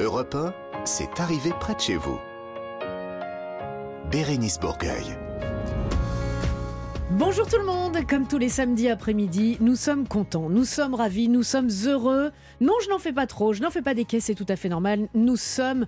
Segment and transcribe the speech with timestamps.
[0.00, 0.54] Europe 1,
[0.86, 2.18] c'est arrivé près de chez vous.
[4.10, 5.04] Bérénice Bourgueil.
[7.10, 11.28] Bonjour tout le monde, comme tous les samedis après-midi, nous sommes contents, nous sommes ravis,
[11.28, 12.30] nous sommes heureux.
[12.62, 14.56] Non, je n'en fais pas trop, je n'en fais pas des caisses, c'est tout à
[14.56, 15.08] fait normal.
[15.12, 15.84] Nous sommes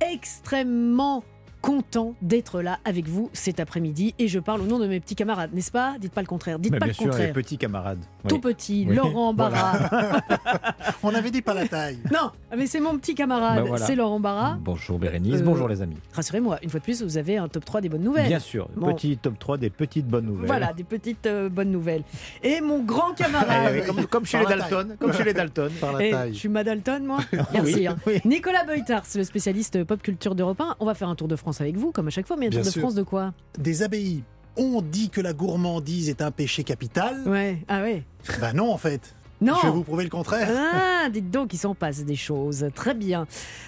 [0.00, 1.24] extrêmement
[1.70, 5.16] content d'être là avec vous cet après-midi et je parle au nom de mes petits
[5.16, 5.96] camarades, n'est-ce pas?
[6.00, 7.26] Dites pas le contraire, dites Mais pas bien le sûr, contraire.
[7.26, 7.98] les petits camarades.
[8.28, 8.40] Tout Oui.
[8.40, 8.94] petit, Oui.
[8.94, 9.90] Laurent Barra.
[11.02, 11.98] On avait dit pas la taille.
[12.12, 13.84] non, mais c'est mon petit camarade, voilà.
[13.84, 14.56] c'est Laurent Barra.
[14.60, 15.96] Bonjour Bérénice, Euh, bonjour les amis.
[16.12, 18.28] Rassurez-moi, une fois de plus, vous avez un top 3 des bonnes nouvelles.
[18.28, 18.94] Bien sûr, Bon.
[18.94, 20.46] petit top 3 des petites bonnes nouvelles.
[20.46, 22.04] Voilà, des petites euh, bonnes nouvelles.
[22.44, 23.72] Et mon grand Eh camarade.
[23.74, 25.72] oui, comme, comme chez les Dalton, comme chez les Dalton.
[25.80, 26.32] Par la Eh, taille.
[26.34, 27.18] je suis Madalton, moi
[27.52, 27.74] Merci.
[27.74, 27.96] Oui, hein.
[28.06, 28.20] oui.
[28.24, 30.76] Nicolas Beutars, le spécialiste pop culture d'Europe 1.
[30.78, 32.36] On va faire un tour de France avec vous, comme à chaque fois.
[32.36, 32.80] Mais un Bien tour de sûr.
[32.82, 34.22] France de quoi Des abbayes.
[34.56, 37.22] On dit que la gourmandise est un péché capital.
[37.26, 38.04] Ouais, ah ouais.
[38.40, 39.14] Bah non, en fait.
[39.40, 40.48] Non Je vais vous prouver le contraire.
[40.50, 42.66] Ah, dites donc, il s'en passe des choses.
[42.74, 43.26] Très bien.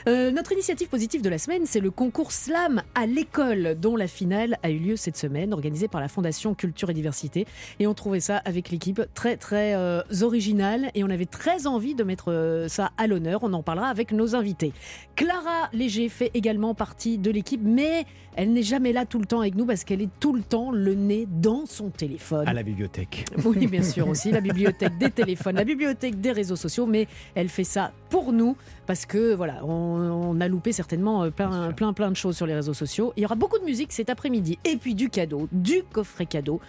[0.09, 4.07] Euh, notre initiative positive de la semaine, c'est le concours Slam à l'école, dont la
[4.07, 7.47] finale a eu lieu cette semaine, organisée par la Fondation Culture et Diversité.
[7.81, 10.91] Et on trouvait ça avec l'équipe très, très euh, original.
[10.95, 13.41] Et on avait très envie de mettre euh, ça à l'honneur.
[13.42, 14.73] On en parlera avec nos invités.
[15.17, 18.07] Clara Léger fait également partie de l'équipe, mais
[18.39, 20.70] elle n'est jamais là tout le temps avec nous parce qu'elle est tout le temps
[20.70, 22.47] le nez dans son téléphone.
[22.47, 23.25] À la bibliothèque.
[23.45, 27.48] Oui, bien sûr aussi, la bibliothèque des téléphones, la bibliothèque des réseaux sociaux, mais elle
[27.48, 28.56] fait ça pour nous
[28.87, 32.47] parce que voilà, on, on a loupé certainement euh, plein, plein, plein de choses sur
[32.47, 33.12] les réseaux sociaux.
[33.17, 36.61] Il y aura beaucoup de musique cet après-midi et puis du cadeau, du coffret cadeau,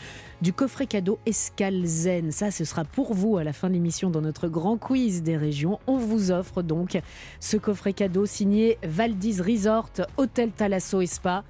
[0.41, 2.31] du coffret cadeau Escale Zen.
[2.31, 5.37] Ça, ce sera pour vous à la fin de l'émission dans notre grand quiz des
[5.37, 5.79] régions.
[5.87, 6.99] On vous offre donc
[7.39, 11.43] ce coffret cadeau signé Valdis Resort, Hôtel Thalasso et Spa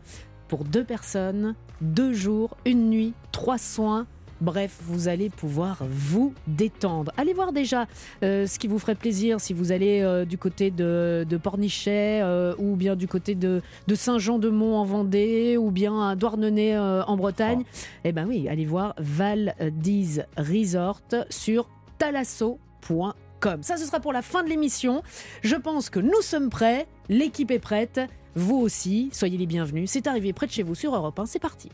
[0.47, 4.07] pour deux personnes, deux jours, une nuit, trois soins.
[4.41, 7.11] Bref, vous allez pouvoir vous détendre.
[7.17, 7.87] Allez voir déjà
[8.23, 12.21] euh, ce qui vous ferait plaisir si vous allez euh, du côté de, de Pornichet
[12.21, 17.17] euh, ou bien du côté de, de Saint-Jean-de-Mont en Vendée ou bien à Douarnenez en
[17.17, 17.63] Bretagne.
[18.03, 23.13] Eh ben oui, allez voir Val d'Ise Resort sur talasso.com.
[23.61, 25.03] Ça, ce sera pour la fin de l'émission.
[25.41, 27.99] Je pense que nous sommes prêts, l'équipe est prête,
[28.35, 29.89] vous aussi, soyez les bienvenus.
[29.89, 31.69] C'est arrivé près de chez vous sur Europe 1, c'est parti.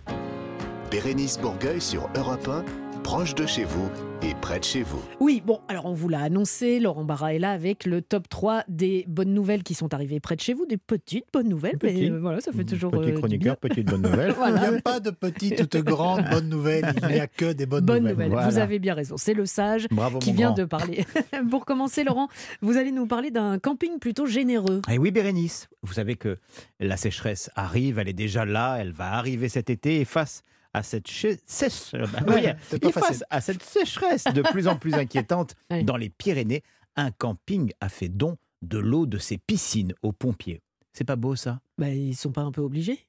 [0.92, 2.64] Bérénice Bourgueil sur Europe 1,
[3.04, 3.90] proche de chez vous
[4.22, 5.02] et près de chez vous.
[5.20, 8.64] Oui, bon, alors on vous l'a annoncé, Laurent Barra est là avec le top 3
[8.68, 12.10] des bonnes nouvelles qui sont arrivées près de chez vous, des petites bonnes nouvelles, mais
[12.10, 14.34] euh, voilà, ça fait toujours Petit euh, chroniqueur, petite bonne nouvelle.
[14.48, 16.94] Il n'y a pas de petites ou de grandes bonnes nouvelles.
[17.04, 18.14] Il n'y a que des bonnes Bonne nouvelles.
[18.14, 18.48] nouvelle, Voilà.
[18.50, 20.56] vous avez bien raison, c'est le sage Bravo qui vient grand.
[20.58, 21.06] de parler.
[21.52, 22.30] Pour commencer, Laurent,
[22.62, 24.82] vous allez nous parler d'un camping plutôt généreux.
[24.90, 26.38] Et oui, Bérénice, vous savez que
[26.80, 30.42] la sécheresse arrive, elle est déjà là, elle va arriver cet été et face
[30.76, 34.94] à cette che- sèche- euh, bah, oui, face à cette sécheresse de plus en plus
[34.94, 36.64] inquiétante dans les Pyrénées,
[36.96, 40.62] un camping a fait don de l'eau de ses piscines aux pompiers.
[40.94, 41.60] C'est pas beau ça?
[41.78, 43.00] Bah, ils sont pas un peu obligés?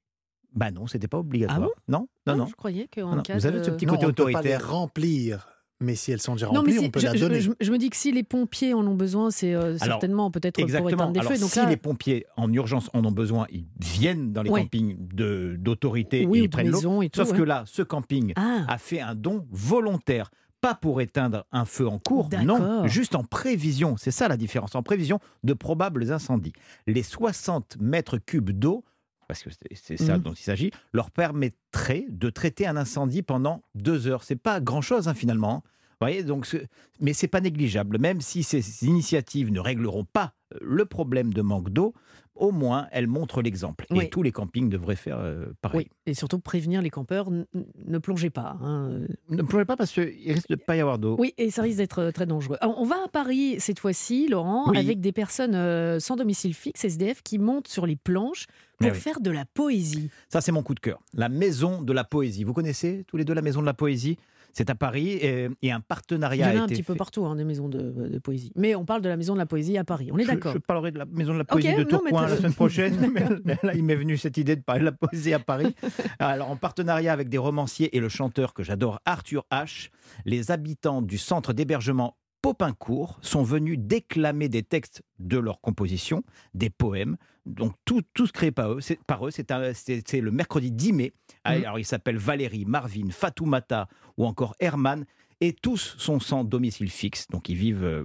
[0.55, 1.59] Bah non, c'était pas obligatoire.
[1.59, 1.71] Ah bon?
[1.89, 2.47] Non, non, Ah, non.
[2.47, 4.37] Je croyais non, cas vous avez de- ce petit Non, côté on peut pas les
[4.55, 4.71] autoritaire.
[4.71, 5.49] remplir.
[5.81, 7.41] Mais si elles sont déjà Non, remplies, si- on peut je, la donner.
[7.41, 10.55] je- je me dis que si les pompiers en ont besoin, c'est euh, certainement peut-être
[10.55, 10.89] pour Exactement.
[10.91, 11.39] éteindre des Alors, feux.
[11.39, 14.63] Donc si là, les pompiers en urgence en ont besoin, ils viennent dans les Ouais.
[14.63, 16.81] campings de- d'autorité oui, et ils prennent l'eau.
[16.81, 17.37] Sauf ouais.
[17.37, 20.31] que là, ce camping Ah, a fait un don volontaire.
[20.63, 23.97] Pas pour éteindre un feu en cours, non, juste en prévision.
[23.99, 26.55] C'est ça la différence, en prévision de probables incendies.
[26.87, 28.83] Les 60 mètres cubes d'eau,
[29.29, 30.23] parce que c'est ça Mhm.
[30.23, 34.23] dont il s'agit, leur permettrait de traiter un incendie pendant deux heures.
[34.25, 35.63] C'est pas grand-chose hein, finalement.
[36.01, 36.59] Vous voyez, donc, ce-
[37.01, 37.99] mais c'est pas négligeable.
[37.99, 41.95] Même si ces initiatives ne régleront pas euh, le problème de manque d'eau,
[42.35, 43.87] au moins elles montrent l'exemple.
[43.91, 44.05] Oui.
[44.05, 45.79] Et tous les campings devraient faire euh, pareil.
[45.87, 45.91] oui.
[46.05, 48.59] Et surtout prévenir les campeurs, ne plongez pas.
[48.63, 49.01] hein.
[49.31, 51.17] Ne pleurez pas parce qu'il risque de pas y avoir d'eau.
[51.19, 52.59] Oui, et ça risque d'être euh, très dangereux.
[52.61, 54.77] Alors, on va à Paris cette fois-ci, Laurent, Oui.
[54.77, 58.47] avec des personnes euh, sans domicile fixe, SDF, qui montent sur les planches
[58.79, 58.95] pour oui.
[58.95, 60.11] faire de la poésie.
[60.29, 61.01] Ça, c'est mon coup de cœur.
[61.15, 62.45] La Maison de la Poésie.
[62.45, 64.19] Vous connaissez tous les deux la Maison de la Poésie?
[64.57, 66.95] C'est à Paris et, et un Il y partenariat en a a un petit peu
[66.95, 68.53] partout, hein, des maisons de, de poésie.
[68.57, 70.09] Mais on parle de la maison de la poésie à Paris.
[70.11, 70.55] On est d'accord.
[70.55, 73.13] Je, parlerai de la Maison de la Poésie de Tourcoing la semaine prochaine.
[73.45, 75.77] mais là, il m'est venu cette idée de parler de la poésie à Paris.
[76.19, 79.91] Alors, en partenariat avec des romanciers et le chanteur que j'adore, Arthur H.,
[80.25, 82.17] les habitants du centre d'hébergement
[82.51, 86.23] Popincourt sont venus déclamer des textes de leur composition,
[86.55, 87.17] des poèmes.
[87.45, 88.81] Donc tout, tous créés par eux.
[88.81, 89.33] C'est, par eux.
[89.33, 91.13] C'est, un- c'est- c'est le mercredi 10 mai.
[91.45, 91.53] Mhm.
[91.65, 95.07] Alors ils s'appellent Valérie, Marvin, Fatoumata ou encore Herman.
[95.41, 97.27] Et tous sont sans domicile fixe.
[97.27, 98.05] Donc ils vivent euh,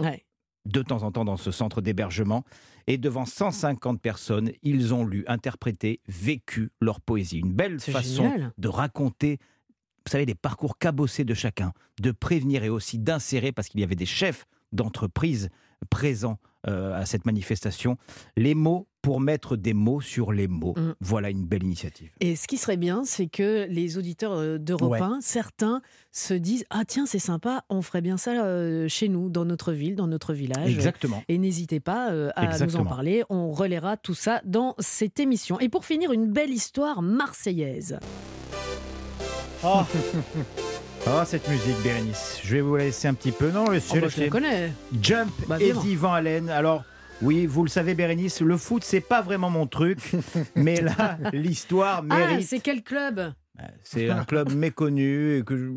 [0.00, 0.24] Ouais.
[0.64, 2.44] de temps en temps dans ce centre d'hébergement.
[2.86, 7.40] Et devant 150 personnes, ils ont lu, interprété, vécu leur poésie.
[7.40, 8.52] Une belle C'est façon génial.
[8.56, 9.38] de raconter,
[10.08, 13.84] vous savez, les parcours cabossés de chacun, de prévenir et aussi d'insérer, parce qu'il y
[13.84, 15.50] avait des chefs d'entreprise
[15.90, 17.98] présents euh, à cette manifestation.
[18.36, 20.74] Les mots pour mettre des mots sur les mots.
[20.76, 20.94] Mm.
[21.00, 22.10] Voilà une belle initiative.
[22.20, 25.00] Et ce qui serait bien, c'est que les auditeurs euh, d'Europe Ouais.
[25.00, 29.28] 1, certains se disent Ah, tiens, c'est sympa, on ferait bien ça euh, chez nous,
[29.28, 30.70] dans notre ville, dans notre village.
[30.74, 31.22] Exactement.
[31.28, 33.24] Et n'hésitez pas euh, à nous en parler.
[33.28, 35.60] On relaiera tout ça dans cette émission.
[35.60, 37.98] Et pour finir, une belle histoire marseillaise.
[39.64, 39.82] Oh.
[41.06, 42.40] Oh, cette musique, Bérénice.
[42.44, 43.50] Je vais vous la laisser un petit peu.
[43.50, 44.28] Non, Oh, bah, je laissez.
[44.28, 44.72] connais.
[45.00, 45.56] Jump, Bah.
[45.60, 46.48] Eddie Van Halen.
[46.50, 46.84] Alors,
[47.22, 49.98] oui, vous le savez, Bérénice, le foot, c'est pas vraiment mon truc.
[50.56, 52.46] mais là, l'histoire Ah, mérite.
[52.46, 53.32] c'est quel club
[53.82, 55.70] C'est un club méconnu et que je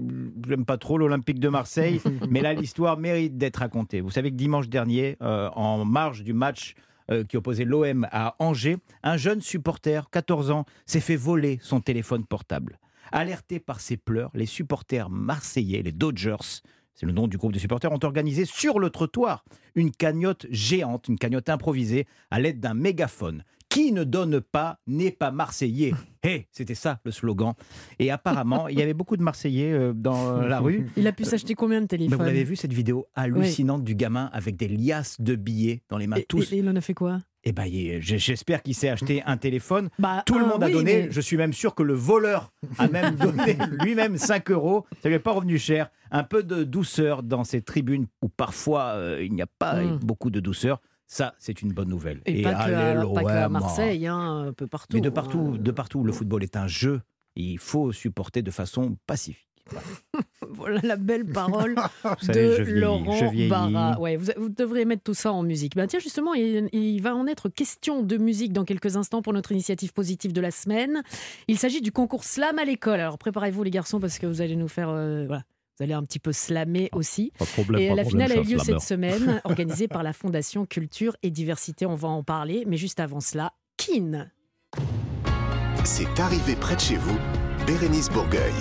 [0.47, 2.01] j'aime pas trop, l'Olympique de Marseille.
[2.29, 4.01] mais là, l'histoire mérite d'être racontée.
[4.01, 6.75] Vous savez que dimanche dernier, euh, en marge du match
[7.09, 11.79] euh, qui opposait l'OM à Angers, un jeune supporter, 14 ans, s'est fait voler son
[11.79, 12.77] téléphone portable.
[13.11, 16.61] Alertés par ses pleurs, les supporters marseillais, les Dodgers,
[16.93, 19.43] c'est le nom du groupe de supporters, ont organisé sur le trottoir
[19.75, 23.43] une cagnotte géante, une cagnotte improvisée à l'aide d'un mégaphone.
[23.69, 25.93] Qui ne donne pas n'est pas marseillais.
[26.23, 27.53] Hé, c'était ça le slogan.
[27.99, 30.89] Et apparemment, il y avait beaucoup de Marseillais euh, dans la rue.
[30.97, 32.17] Il a pu s'acheter combien de téléphones?
[32.17, 36.05] Vous l'avez vu cette vidéo hallucinante du gamin avec des liasses de billets dans les
[36.07, 36.51] mains et, tous.
[36.51, 37.21] et- et il en a fait quoi?
[37.43, 37.65] Eh ben,
[38.01, 39.89] j'espère qu'il s'est acheté un téléphone.
[39.97, 41.03] bah, Tout le un, monde a oui, donné.
[41.05, 44.85] mais- Je suis même sûr que le voleur a même donné lui-même 5 euros.
[45.01, 45.89] Ça lui est pas revenu cher.
[46.11, 49.99] Un peu de douceur dans ces tribunes où parfois euh, il n'y a pas Mm.
[50.03, 50.81] beaucoup de douceur.
[51.07, 52.21] Ça, c'est une bonne nouvelle.
[52.25, 53.51] Et, pas, que à, allez, pas que à l'OM.
[53.53, 54.95] Marseille, hein, un peu partout.
[54.95, 55.57] Mais de partout, hein.
[55.59, 57.01] de partout, le football est un jeu.
[57.35, 59.47] Il faut supporter de façon pacifique.
[59.69, 59.87] Voilà
[60.83, 61.75] la belle parole
[62.21, 63.31] savez, de Laurent.
[63.49, 63.99] Barra.
[63.99, 65.75] Ouais, vous, vous devriez mettre tout ça en musique.
[65.75, 69.33] Ben tiens, justement, il, il va en être question de musique dans quelques instants pour
[69.33, 71.01] notre initiative positive de la semaine.
[71.47, 72.99] Il s'agit du concours slam à l'école.
[72.99, 74.89] Alors préparez-vous les garçons parce que vous allez nous faire...
[74.89, 75.43] euh, voilà.
[75.77, 77.31] Vous allez un petit peu slammer aussi.
[77.39, 80.03] Pas de problème, Et pas la problème, finale a eu lieu cette semaine, organisée par
[80.03, 81.85] la Fondation Culture et Diversité.
[81.87, 82.65] On va en parler.
[82.67, 84.29] Mais juste avant cela, Kin.
[85.83, 87.17] C'est arrivé près de chez vous,
[87.65, 88.53] Bérénice Bourgueil.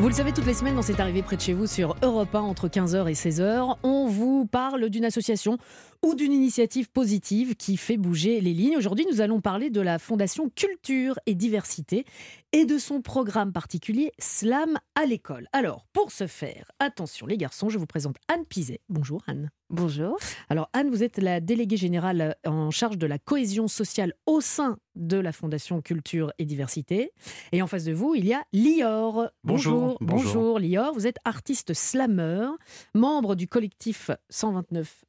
[0.00, 2.34] Vous le savez, toutes les semaines, dans cette arrivée près de chez vous sur Europe
[2.34, 5.58] 1 entre 15h et 16h, on vous parle d'une association
[6.02, 8.78] ou d'une initiative positive qui fait bouger les lignes.
[8.78, 12.06] Aujourd'hui, nous allons parler de la Fondation Culture et Diversité
[12.52, 15.46] et de son programme particulier Slam à l'école.
[15.52, 18.80] Alors, pour ce faire, attention les garçons, je vous présente Anne Pizet.
[18.88, 19.50] Bonjour Anne.
[19.68, 20.18] Bonjour.
[20.48, 24.78] Alors Anne, vous êtes la déléguée générale en charge de la cohésion sociale au sein
[24.96, 27.12] de la Fondation Culture et Diversité.
[27.52, 29.28] Et en face de vous, il y a Lior.
[29.44, 30.92] Bonjour, Bonjour, Lior.
[30.94, 32.48] Vous êtes artiste slammer,
[32.94, 35.04] membre du collectif 129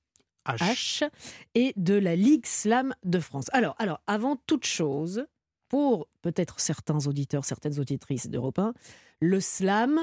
[0.45, 0.57] H.
[0.57, 1.09] H
[1.55, 3.45] et de la Ligue Slam de France.
[3.53, 5.25] Alors, alors avant toute chose,
[5.71, 8.73] pour peut-être certains auditeurs, certaines auditrices d'Europe 1,
[9.21, 10.01] le slam,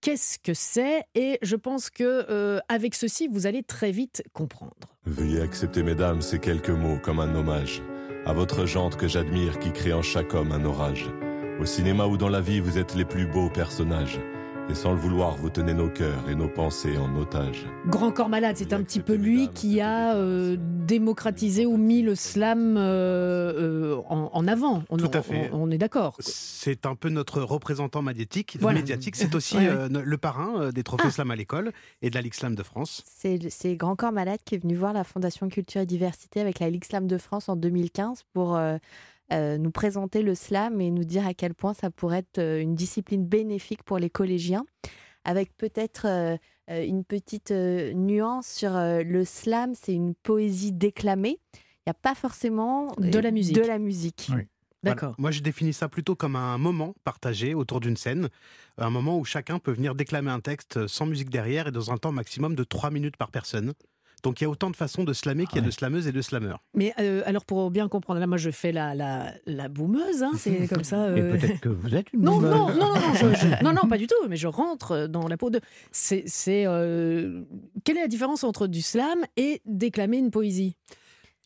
[0.00, 1.04] qu'est-ce que c'est?
[1.14, 4.96] Et je pense que euh, avec ceci, vous allez très vite comprendre.
[5.04, 7.82] Veuillez accepter, mesdames, ces quelques mots comme un hommage
[8.24, 11.10] à votre jante que j'admire qui crée en chaque homme un orage.
[11.60, 14.18] Au cinéma ou dans la vie, vous êtes les plus beaux personnages.
[14.72, 17.66] Et sans le vouloir, vous tenez nos cœurs et nos pensées en otage.
[17.88, 22.14] Grand Corps Malade, c'est un petit peu lui qui a euh, démocratisé ou mis le
[22.14, 24.82] slam euh, euh, en, en avant.
[24.88, 25.50] On, Tout à fait.
[25.52, 26.16] On, on est d'accord.
[26.20, 28.56] C'est un peu notre représentant médiatique.
[28.60, 28.78] Voilà.
[28.78, 29.14] médiatique.
[29.16, 31.10] C'est aussi Ouais, euh, le parrain des trophées Ah.
[31.10, 33.02] slam à l'école et de la Ligue Slam de France.
[33.06, 36.60] C'est c'est Grand Corps Malade qui est venu voir la Fondation Culture et Diversité avec
[36.60, 38.58] la Ligue Slam de France en 2015 pour
[39.32, 42.60] euh, nous présenter le slam et nous dire à quel point ça pourrait être euh,
[42.60, 44.64] une discipline bénéfique pour les collégiens.
[45.24, 46.06] Avec peut-être
[46.70, 51.38] euh, une petite euh, nuance sur euh, le slam, c'est une poésie déclamée.
[51.54, 53.56] Il n'y a pas forcément De la musique.
[53.56, 54.30] De la musique.
[54.32, 54.42] Oui.
[54.84, 55.10] D'accord.
[55.10, 55.16] Voilà.
[55.18, 58.28] Moi, je définis ça plutôt comme un moment partagé autour d'une scène,
[58.78, 61.98] un moment où chacun peut venir déclamer un texte sans musique derrière et dans un
[61.98, 63.74] temps maximum de 3 minutes par personne.
[64.22, 65.66] Donc il y a autant de façons de slammer qu'il y a Ouais.
[65.66, 66.60] de slameuses et de slameurs.
[66.74, 70.32] Mais euh, alors pour bien comprendre, là moi je fais la, la, la boumeuse, hein,
[70.36, 71.08] c'est comme ça.
[71.16, 72.50] Et euh, peut-être que vous êtes une Non, boumeuse.
[72.50, 75.26] non, non, non, non, je- je- non, non, pas du tout, mais je rentre dans
[75.26, 75.60] la peau de.
[75.90, 76.22] C'est.
[76.26, 77.42] c'est, euh,
[77.84, 80.76] Quelle est la différence entre du slam et déclamer une poésie?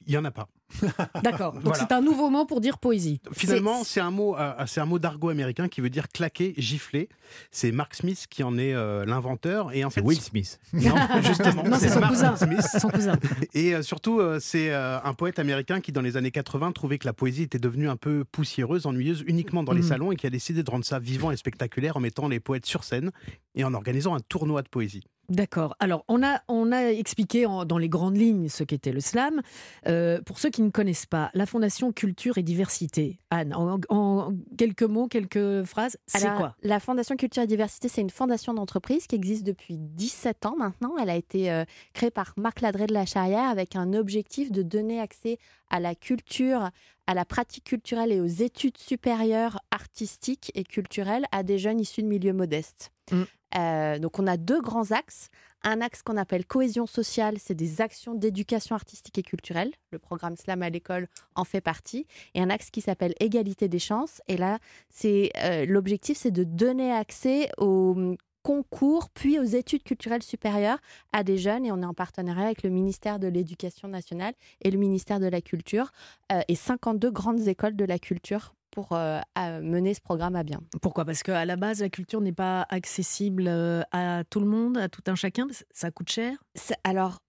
[0.06, 0.48] Il y en a pas.
[1.22, 1.52] D'accord.
[1.54, 1.78] Donc Voilà.
[1.78, 3.20] c'est un nouveau mot pour dire poésie.
[3.32, 7.08] Finalement, c'est un mot, euh, c'est un mot d'argot américain qui veut dire claquer, gifler.
[7.50, 10.58] C'est Mark Smith qui en est euh, l'inventeur et en C'est fait, Will Smith.
[10.72, 12.36] Non, justement, Non, c'est son cousin.
[12.36, 12.62] Smith.
[12.62, 13.16] Son cousin.
[13.54, 16.98] Et euh, surtout, euh, c'est euh, un poète américain qui, dans les années 80, trouvait
[16.98, 19.88] que la poésie était devenue un peu poussiéreuse, ennuyeuse uniquement dans les Mhm.
[19.88, 22.66] salons et qui a décidé de rendre ça vivant et spectaculaire en mettant les poètes
[22.66, 23.10] sur scène
[23.54, 25.02] et en organisant un tournoi de poésie.
[25.28, 25.74] D'accord.
[25.80, 29.40] Alors, on a, on a expliqué en- dans les grandes lignes ce qu'était le slam.
[29.88, 34.32] Euh, pour ceux qui ne connaissent pas, la Fondation Culture et Diversité, Anne, en, en
[34.56, 36.54] quelques mots, quelques phrases, c'est quoi?
[36.62, 40.94] La Fondation Culture et Diversité, c'est une fondation d'entreprise qui existe depuis 17 ans maintenant.
[41.00, 44.62] Elle a été euh, créée par Marc Ladré de la Charrière avec un objectif de
[44.62, 45.38] donner accès
[45.70, 46.70] à la culture,
[47.08, 52.02] à la pratique culturelle et aux études supérieures artistiques et culturelles à des jeunes issus
[52.02, 52.92] de milieux modestes.
[53.10, 53.22] Mm.
[53.56, 55.28] Euh, donc on a deux grands axes.
[55.62, 59.72] Un axe qu'on appelle cohésion sociale, c'est des actions d'éducation artistique et culturelle.
[59.90, 62.06] Le programme Slam à l'école en fait partie.
[62.34, 64.20] Et un axe qui s'appelle égalité des chances.
[64.28, 64.58] Et là,
[64.90, 70.78] c'est euh, l'objectif, c'est de donner accès aux hum, concours puis aux études culturelles supérieures
[71.12, 74.70] à des jeunes et on est en partenariat avec le ministère de l'Éducation nationale et
[74.70, 75.90] le ministère de la Culture
[76.30, 79.20] euh, et 52 grandes écoles de la culture pour euh,
[79.62, 80.60] mener ce programme à bien.
[80.82, 81.06] Pourquoi?
[81.06, 84.90] Parce qu'à la base, la culture n'est pas accessible euh, à tout le monde, à
[84.90, 85.46] tout un chacun?
[85.72, 86.36] Ça coûte cher?
[86.84, 87.20] Alors,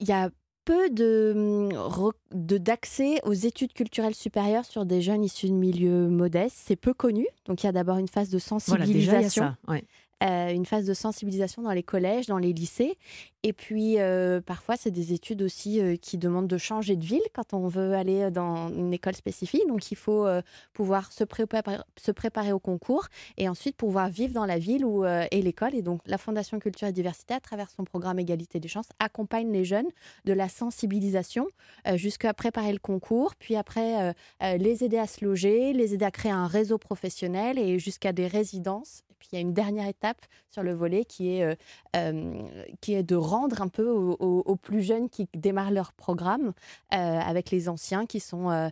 [0.00, 0.30] il y a
[0.64, 6.08] peu de hum, de- d'accès aux études culturelles supérieures sur des jeunes issus de milieux
[6.08, 6.56] modestes.
[6.60, 7.24] C'est peu connu.
[7.44, 9.44] Donc, il y a d'abord une phase de Voilà, déjà, il y a sensibilisation.
[9.44, 9.72] ça.
[9.72, 9.84] ouais.
[10.22, 12.96] Euh, une phase de sensibilisation dans les collèges, dans les lycées.
[13.42, 17.22] Et puis, euh, parfois, c'est des études aussi euh, qui demandent de changer de ville
[17.34, 19.68] quand on veut aller dans une école spécifique.
[19.68, 20.26] Donc, il faut
[20.72, 23.06] pouvoir se préparer, au concours
[23.36, 25.74] et ensuite pouvoir vivre dans la ville où est l'école.
[25.74, 29.52] Et donc, la Fondation Culture et Diversité, à travers son programme Égalité des chances, accompagne
[29.52, 29.88] les jeunes
[30.24, 31.46] de la sensibilisation
[31.94, 36.32] jusqu'à préparer le concours, puis après, les aider à se loger, les aider à créer
[36.32, 39.02] un réseau professionnel et jusqu'à des résidences.
[39.26, 40.18] Puis, il y a une dernière étape
[40.50, 41.54] sur le volet qui est, euh,
[41.96, 42.42] euh,
[42.80, 46.52] qui est de rendre un peu aux, aux- aux plus jeunes qui démarrent leur programme
[46.94, 48.70] euh, avec les anciens qui sont,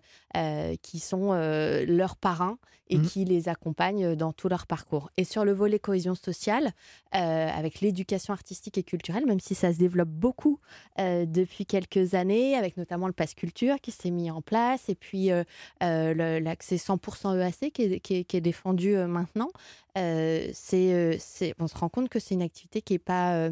[0.82, 2.58] qui sont leurs parrains
[2.88, 3.04] et Mhm.
[3.06, 5.10] qui les accompagnent dans tout leur parcours.
[5.16, 6.72] Et sur le volet cohésion sociale,
[7.12, 10.58] avec l'éducation artistique et culturelle, même si ça se développe beaucoup
[10.98, 15.30] depuis quelques années, avec notamment le Pass Culture qui s'est mis en place, et puis
[15.32, 15.44] euh,
[15.82, 19.48] euh, l'accès 100% EAC qui est, qui est- qui est défendu euh, maintenant.
[19.96, 23.50] Euh, c'est, euh, c'est- on se rend compte que c'est une activité qui n'est pas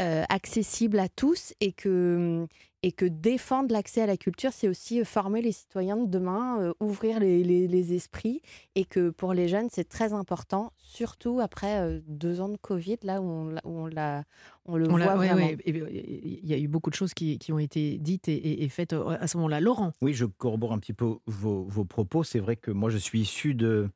[0.00, 2.48] euh, accessible à tous et que,
[2.82, 6.72] et que défendre l'accès à la culture, c'est aussi former les citoyens de demain, euh,
[6.80, 8.42] ouvrir les, les- les esprits
[8.74, 12.96] et que pour les jeunes, c'est très important, surtout après euh, deux ans de Covid,
[13.04, 14.24] là où on, l'a- où on, l'a-
[14.66, 15.46] on le On voit ouais, vraiment.
[15.46, 18.64] ouais, Il y a eu beaucoup de choses qui, qui ont été dites et, et-
[18.64, 19.60] et faites à ce moment-là.
[19.60, 22.24] Laurent, Oui, je corrobore un petit peu vos, vos propos.
[22.24, 23.88] C'est vrai que moi, je suis issu de.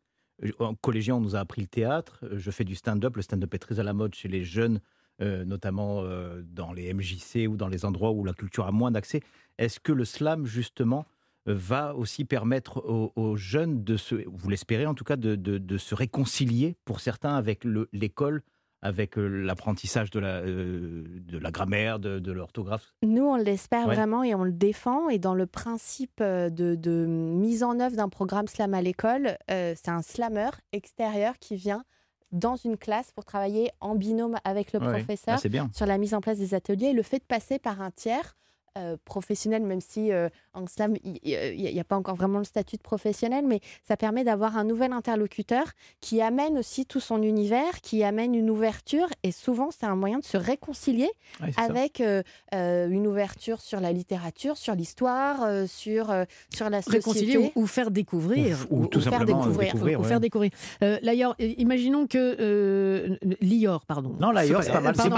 [0.59, 2.25] En collégien, on nous a appris le théâtre.
[2.33, 3.16] Je fais du stand-up.
[3.16, 4.80] Le stand-up est très à la mode chez les jeunes,
[5.21, 8.90] euh, notamment euh, dans les MJC ou dans les endroits où la culture a moins
[8.90, 9.21] d'accès.
[9.59, 11.07] Est-ce que le slam, justement,
[11.49, 15.95] euh, va aussi permettre aux, jeunes de se, vous l'espérez en tout cas, de, se
[15.95, 18.42] réconcilier pour certains avec le- l'école,
[18.82, 23.87] avec euh, l'apprentissage de la, euh, de la grammaire, de, de l'orthographe Nous, on l'espère
[23.88, 23.94] Ouais.
[23.94, 25.08] vraiment et on le défend.
[25.08, 29.37] Et dans le principe euh, de, de mise en œuvre d'un programme slam à l'école,
[29.50, 31.85] euh, c'est un slammer extérieur qui vient
[32.30, 35.70] dans une classe pour travailler en binôme avec le Ouais, professeur Ah, bien.
[35.75, 36.88] sur la mise en place des ateliers.
[36.88, 38.37] Et le fait de passer par un tiers
[38.77, 42.77] euh, professionnel, même si euh, en slam, il n'y a, pas encore vraiment le statut
[42.77, 45.65] de professionnel, mais ça permet d'avoir un nouvel interlocuteur
[46.01, 49.07] qui amène aussi tout son univers, qui amène une ouverture.
[49.23, 51.11] Et souvent, c'est un moyen de se réconcilier
[51.57, 52.23] avec euh,
[52.55, 56.99] euh, une ouverture sur la littérature, sur l'histoire, euh, sur, euh, sur la société.
[56.99, 58.67] réconcilier ou, ou faire découvrir.
[58.71, 59.73] Ou- ou tout faire simplement euh, découvrir.
[59.73, 60.01] découvrir.
[60.01, 60.09] ouais.
[60.09, 60.51] faire découvrir.
[60.83, 64.15] Euh, Lior, euh, imaginons que euh, Lior, pardon.
[64.21, 64.95] Non, l'ailleurs, c'est pas mal.
[64.97, 65.09] C'est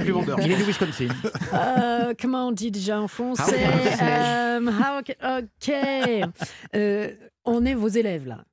[0.00, 0.38] plus vendeur.
[0.40, 0.64] Il est du
[1.52, 3.66] Euh, comment on dit déjà en français?
[4.02, 5.74] Euh, how- Ok.
[6.74, 7.08] Euh,
[7.44, 8.44] on est vos élèves là.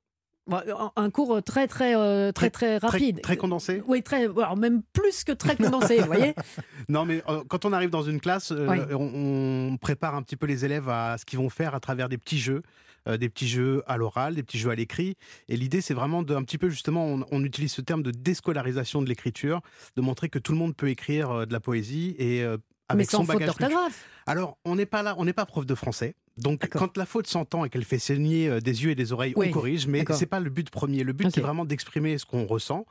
[0.96, 1.94] Un- cours très très
[2.32, 3.20] très très Très- rapide.
[3.22, 3.80] Très condensé?
[3.86, 6.34] Oui, très, alors même plus que très condensé, vous voyez
[6.88, 8.78] Non, mais euh, quand on arrive dans une classe, euh, Oui.
[8.90, 12.08] on, on prépare un petit peu les élèves à ce qu'ils vont faire à travers
[12.08, 12.62] des petits jeux,
[13.08, 15.16] euh, des petits jeux à l'oral, des petits jeux à l'écrit.
[15.48, 18.10] Et l'idée, c'est vraiment de, un petit peu justement, on, on utilise ce terme de
[18.10, 19.60] déscolarisation de l'écriture,
[19.96, 22.56] de montrer que tout le monde peut écrire euh, de la poésie et euh,
[22.88, 24.06] avec Mais sans son faute bagage d'orthographe.
[24.26, 26.14] Alors, on n'est pas là, on n'est pas prof de français.
[26.42, 29.32] Donc, quand la faute s'entend et qu'elle fait saigner euh, des yeux et des oreilles,
[29.36, 29.86] Oui, on corrige.
[29.86, 31.04] Mais c'est pas le but premier.
[31.04, 32.86] Le but, c'est vraiment d'exprimer ce qu'on ressent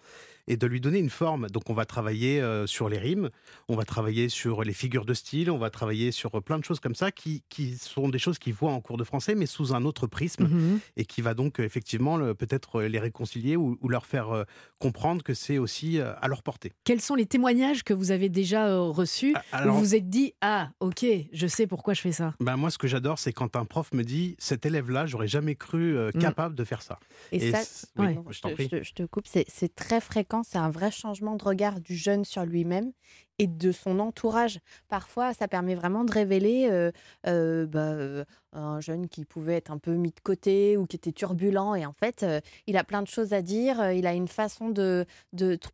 [0.48, 1.48] et de lui donner une forme.
[1.51, 3.29] Donc, on va travailler euh, sur les rimes,
[3.70, 6.63] on va travailler sur les figures de style, on va travailler sur euh, plein de
[6.63, 9.46] choses comme ça qui, qui sont des choses qu'ils voient en cours de français, mais
[9.46, 10.79] sous un autre prisme Mhm.
[10.98, 14.43] et qui va donc euh, effectivement le- peut-être les réconcilier ou, ou leur faire euh,
[14.79, 16.74] comprendre que c'est aussi à leur portée.
[16.86, 20.34] Quels sont les témoignages que vous avez déjà reçus Alors- où vous vous êtes dit
[20.41, 23.55] Ah, ok, je sais pourquoi je fais ça Ben moi, ce que j'adore, c'est quand
[23.60, 26.19] un prof me dit cet élève-là, j'aurais jamais cru euh, Mm.
[26.19, 27.00] capable de faire ça.
[27.31, 27.62] Et, Et ça,
[27.98, 28.19] oui, ouais.
[28.29, 28.69] je te- prie.
[28.69, 32.24] te- je te coupe, c'est très fréquent, c'est un vrai changement de regard du jeune
[32.24, 32.91] sur lui-même
[33.39, 34.60] et de son entourage.
[34.89, 36.91] Parfois, ça permet vraiment de révéler euh,
[37.25, 41.12] euh, bah, un jeune qui pouvait être un peu mis de côté ou qui était
[41.12, 41.74] turbulent.
[41.75, 44.69] Et en fait, euh, il a plein de choses à dire, il a une façon
[44.69, 45.07] de,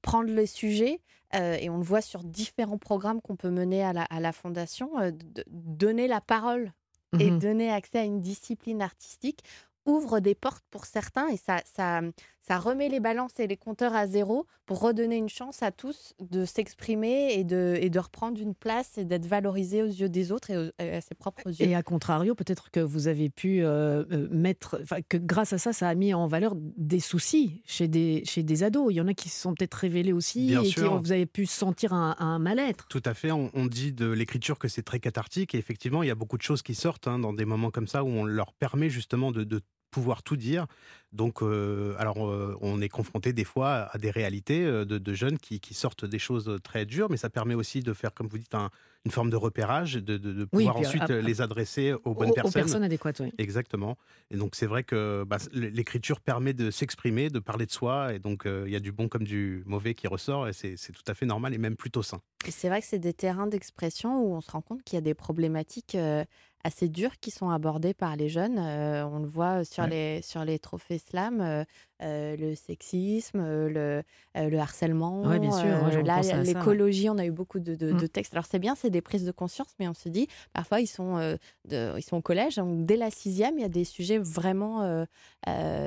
[0.02, 1.02] prendre le sujet.
[1.34, 4.92] et on le voit sur différents programmes qu'on peut mener à la, à la Fondation,
[5.12, 6.72] de donner la parole
[7.20, 7.32] et Mhm.
[7.32, 9.44] donner accès à une discipline artistique
[9.86, 12.02] ouvre des portes pour certains et ça, ça,
[12.48, 16.14] ça remet les balances et les compteurs à zéro pour redonner une chance à tous
[16.20, 20.32] de s'exprimer et de, et de reprendre une place et d'être valorisés aux yeux des
[20.32, 21.66] autres et, aux- et à ses propres yeux.
[21.68, 25.58] Et à contrario, peut-être que vous avez pu euh, euh, mettre, enfin, que grâce à
[25.58, 28.88] ça, ça a mis en valeur des soucis chez des, chez des ados.
[28.92, 30.84] Il y en a qui se sont peut-être révélés aussi Bien et sûr.
[31.00, 32.88] qui vous avez pu sentir un, un mal-être.
[32.88, 33.32] Tout à fait.
[33.32, 35.56] On, on dit de l'écriture que c'est très cathartique.
[35.56, 37.88] Et effectivement, il y a beaucoup de choses qui sortent hein, dans des moments comme
[37.88, 39.62] ça où on leur permet justement de, de
[39.92, 40.66] pouvoir tout dire.
[41.14, 45.14] Donc, euh, alors, euh, on est confronté des fois à des réalités euh, de, de
[45.14, 48.28] jeunes qui, qui sortent des choses très dures, mais ça permet aussi de faire, comme
[48.28, 48.70] vous dites, un-
[49.06, 52.52] une forme de repérage, de, de- pouvoir ensuite les adresser aux bonnes Aux- aux personnes.
[52.64, 53.32] personnes adéquates, oui.
[53.38, 53.98] Exactement.
[54.32, 58.20] Et donc c'est vrai que bah, l'écriture permet de s'exprimer, de parler de soi, et
[58.20, 60.92] donc euh, il y a du bon comme du mauvais qui ressort, et c'est c'est
[60.92, 62.20] tout à fait normal et même plutôt sain.
[62.46, 64.98] Et c'est vrai que c'est des terrains d'expression où on se rend compte qu'il y
[64.98, 66.26] a des problématiques euh,
[66.68, 68.58] assez dures qui sont abordées par les jeunes.
[68.60, 69.90] Euh, on le voit sur, Ouais.
[69.90, 71.64] les, sur les trophées slam, euh,
[72.04, 74.04] euh, le sexisme, le,
[74.36, 76.44] le harcèlement, bien sûr, ouais, ouais.
[76.44, 77.10] l'écologie.
[77.10, 77.98] On a eu beaucoup de, de- Mm.
[78.02, 78.34] de textes.
[78.34, 81.18] Alors c'est bien, c'est des prises de conscience, mais on se dit, parfois ils sont,
[81.66, 85.06] de- ils sont au collège, donc dès la sixième, il y a des sujets vraiment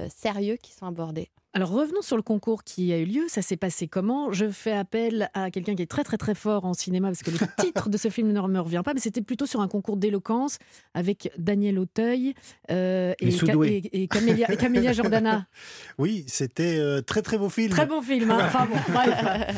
[0.09, 1.29] sérieux qui sont abordés.
[1.53, 3.23] Alors revenons sur le concours qui a eu lieu.
[3.27, 4.31] Ça s'est passé comment?
[4.33, 7.33] Je fais appel à quelqu'un qui est très très très fort en cinéma parce que
[7.33, 9.97] le titre de ce film ne me revient pas, mais c'était plutôt sur un concours
[9.97, 10.59] d'éloquence
[10.95, 12.35] avec Daniel Auteuil
[12.71, 15.47] euh, et, et, et Camélia, et Camélia Jordana.
[15.99, 17.71] Oui, c'était euh, très très beau film.
[17.71, 18.31] Très bon film.
[18.31, 18.39] hein.
[18.47, 19.11] Enfin bon, bref.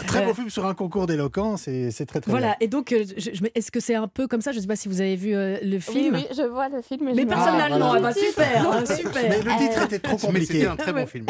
[0.06, 2.48] Très Euh, beau film sur un concours d'éloquence et c'est très très Voilà.
[2.48, 2.56] bien.
[2.60, 4.50] Et donc, euh, je- je- est-ce que c'est un peu comme ça?
[4.52, 6.14] Je ne sais pas si vous avez vu euh, le film.
[6.14, 7.04] Oui, oui, je vois le film.
[7.04, 7.90] Mais je me personne n'a le rappelle nom.
[7.90, 9.22] pas Ah bah, super, hein, super.
[9.28, 10.66] Mais le titre Euh, était trop Mais c'était compliqué.
[10.66, 11.26] un très bon film.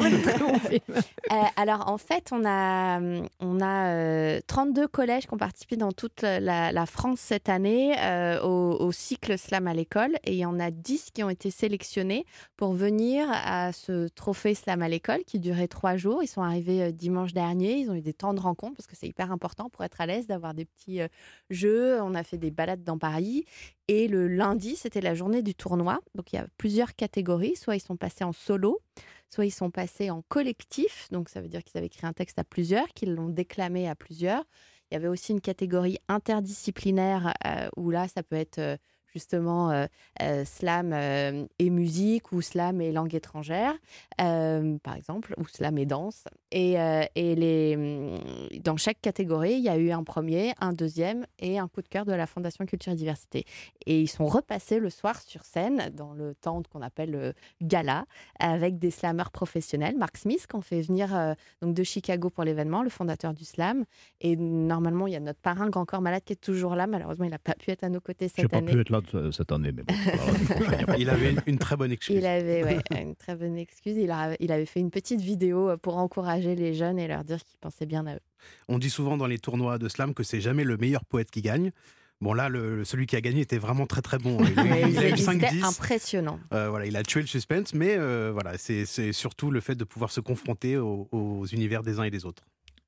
[1.31, 3.01] Euh, alors en fait, on a,
[3.41, 7.95] on a euh, 32 collèges qui ont participé dans toute la, la France cette année
[7.99, 11.31] euh, au, au cycle slam à l'école et il y en a 10 qui ont
[11.31, 12.27] été sélectionnés
[12.57, 16.23] pour venir à ce trophée slam à l'école qui durait trois jours.
[16.23, 18.97] Ils sont arrivés euh, dimanche dernier, ils ont eu des temps de rencontre parce que
[18.97, 21.09] c'est hyper important pour être à l'aise d'avoir des petits euh,
[21.51, 22.01] jeux.
[22.03, 23.45] On a fait des balades dans Paris
[23.89, 26.01] et le lundi, c'était la journée du tournoi.
[26.15, 28.81] Donc il y a plusieurs catégories, soit ils sont passés en solo,
[29.33, 32.39] soit ils sont passés en collectif, donc ça veut dire qu'ils avaient écrit un texte
[32.39, 34.45] à plusieurs, qu'ils l'ont déclamé à plusieurs.
[34.91, 38.77] Il y avait aussi une catégorie interdisciplinaire euh, où là, ça peut être euh,
[39.13, 39.87] justement euh,
[40.23, 43.75] euh, slam euh, et musique ou slam et langue étrangère,
[44.17, 46.25] par exemple, ou slam et danse.
[46.51, 46.75] Et,
[47.15, 51.59] et les, hum, dans chaque catégorie, il y a eu un premier, un deuxième et
[51.59, 53.45] un coup de cœur de la Fondation Culture et Diversité.
[53.87, 58.05] Et ils sont repassés le soir sur scène dans le temps qu'on appelle le gala
[58.39, 59.97] avec des slammeurs professionnels.
[59.97, 63.85] Mark Smith, qu'on fait venir donc de Chicago pour l'événement, le fondateur du slam.
[64.21, 66.87] Et normalement, il y a notre parrain Grand Corps Malade qui est toujours là.
[66.87, 68.73] Malheureusement, il n'a pas pu être à nos côtés cette pas année.
[68.73, 69.95] pu être là de- cette année, mais bon.
[70.99, 72.17] Il avait une, une très bonne excuse.
[72.17, 73.97] Il avait ouais, une très bonne excuse.
[73.97, 77.25] Il, a- il avait fait une petite vidéo euh, pour encourager les jeunes et leur
[77.25, 78.21] dire qu'il pensait bien à eux.
[78.69, 81.43] On dit souvent dans les tournois de slam que c'est jamais le meilleur poète qui
[81.43, 81.71] gagne.
[82.21, 84.39] Bon là, le, celui qui a gagné était vraiment très très bon.
[84.45, 85.65] Il, Ouais, il a eu C'était 5-10.
[85.65, 86.39] impressionnant.
[86.55, 89.83] Euh, voilà, il a tué le suspense, mais euh, voilà, c'est surtout le fait de
[89.85, 92.45] pouvoir se confronter aux, aux univers des uns et des autres.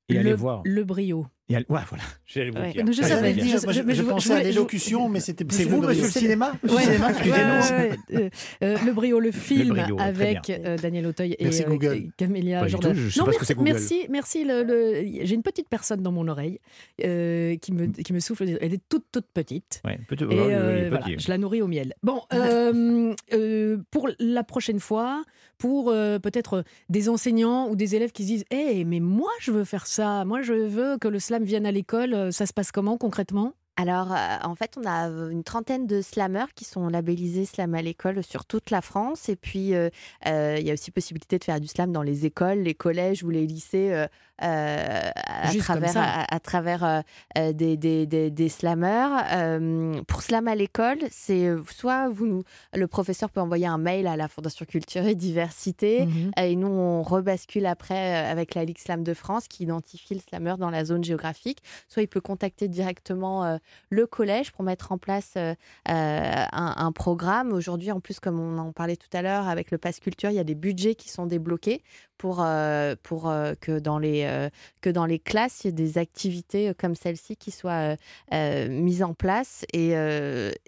[0.09, 0.61] Et le, voir.
[0.65, 1.27] le brio.
[1.51, 2.05] Et allez- ouais, voilà.
[2.27, 2.73] J'allais vous Ouais.
[2.73, 2.85] dire.
[2.91, 5.21] Je savais, le je- dire, je- moi, je, je je- pensais je à l'élocution, mais
[5.21, 5.89] c'était plus C'est le vous, brio.
[5.91, 6.83] monsieur le cinéma Ouais.
[6.83, 7.09] Cinéma.
[7.13, 8.31] Ouais, ouais, ouais.
[8.63, 12.01] Euh, le brio, le film brio, très avec euh, Daniel Auteuil et Merci, euh.
[12.17, 12.93] Camélia Pas du Jordan.
[12.95, 14.45] tout, je sais non, merci, merci, merci.
[14.45, 16.61] le- le- J'ai une petite personne dans mon oreille
[17.05, 18.45] euh, qui, me, qui me souffle.
[18.63, 19.83] Elle est toute toute petite.
[19.85, 21.93] Ouais, petit, Et euh, est voilà, je la nourris au miel.
[22.03, 25.23] Bon, euh, euh, pour la prochaine fois,
[25.59, 29.51] pour euh, peut-être des enseignants ou des élèves qui se disent Hé, mais moi, je
[29.51, 30.25] veux faire ça.
[30.25, 32.15] Moi, je veux que le slam vienne à l'école.
[32.15, 33.55] Euh, Ça se passe comment concrètement?
[33.77, 37.83] Alors, euh, en fait, on a une trentaine de slammeurs qui sont labellisés slam à
[37.83, 39.29] l'école sur toute la France.
[39.29, 39.91] Et puis, euh,
[40.27, 43.25] euh, il y a aussi possibilité de faire du slam dans les écoles, les collèges
[43.25, 44.07] ou les lycées
[44.43, 47.01] euh, euh, à, travers, à, à travers euh,
[47.39, 49.23] euh, des, des, des, des slammeurs.
[49.33, 52.43] Euh, pour slam à l'école, c'est euh, soit vous nous,
[52.75, 56.07] le professeur peut envoyer un mail à la Fondation Culture et Diversité.
[56.07, 56.33] Mhm.
[56.39, 60.15] Euh, Et nous, on rebascule après euh, avec la Ligue Slam de France qui identifie
[60.15, 61.59] le slammer dans la zone géographique.
[61.89, 63.57] Soit il peut contacter directement euh,
[63.91, 65.55] le collège pour mettre en place euh,
[65.89, 67.53] euh, un, un programme.
[67.53, 70.37] Aujourd'hui, en plus, comme on en parlait tout à l'heure, avec le Pass Culture, il
[70.37, 71.83] y a des budgets qui sont débloqués
[72.19, 74.49] pour, euh, pour euh, que, dans les, euh,
[74.81, 77.97] que dans les classes, il y ait des activités euh, comme celle-ci qui soient
[78.33, 79.65] euh, mises en place.
[79.73, 79.93] Et,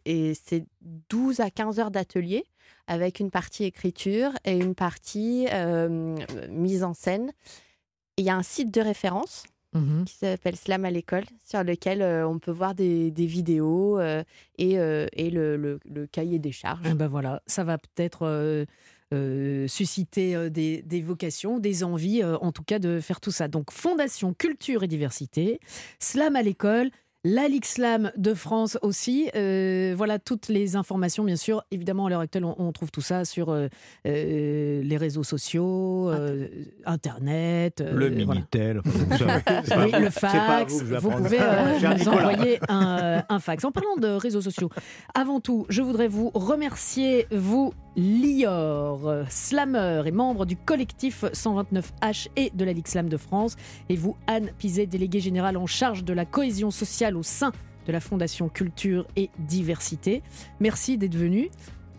[0.05, 0.65] et c'est
[1.11, 2.45] 12 à 15 heures d'atelier
[2.87, 5.47] avec une partie écriture et une partie
[6.49, 7.31] mise en scène.
[8.17, 10.05] Et Il y a un site de référence Mhm.
[10.07, 14.23] qui s'appelle Slam à l'école, sur lequel euh, on peut voir des, des vidéos euh,
[14.57, 16.95] et, euh, et le, le- le cahier des charges.
[16.95, 18.25] Ben voilà, ça va peut-être
[19.15, 23.31] euh, susciter euh, des, des vocations, des envies, euh, en tout cas de faire tout
[23.31, 23.49] ça.
[23.49, 25.61] Donc Fondation Culture et Diversité,
[26.01, 26.91] Slam à l'école.
[27.29, 29.29] La Ligue Slam de France aussi.
[29.35, 31.65] Euh, voilà toutes les informations, bien sûr.
[31.73, 33.67] Évidemment, à l'heure actuelle, on, on trouve tout ça sur euh,
[34.07, 36.47] euh, les réseaux sociaux, euh,
[36.85, 37.81] Internet.
[37.81, 38.41] euh, Le voilà.
[38.43, 38.81] Minitel.
[39.77, 40.73] Oui, le fax.
[40.83, 43.65] vous pouvez euh, nous envoyer un, un fax.
[43.65, 44.71] En parlant de réseaux sociaux,
[45.13, 52.51] avant tout, je voudrais vous remercier, vous, Lior, slammer et membre du collectif 129H et
[52.55, 53.57] de la Ligue Slam de France,
[53.89, 57.53] et vous, Anne Pizet, déléguée générale en charge de la cohésion sociale au sein
[57.87, 60.23] de la Fondation Culture et Diversité.
[60.61, 61.49] Merci d'être venu.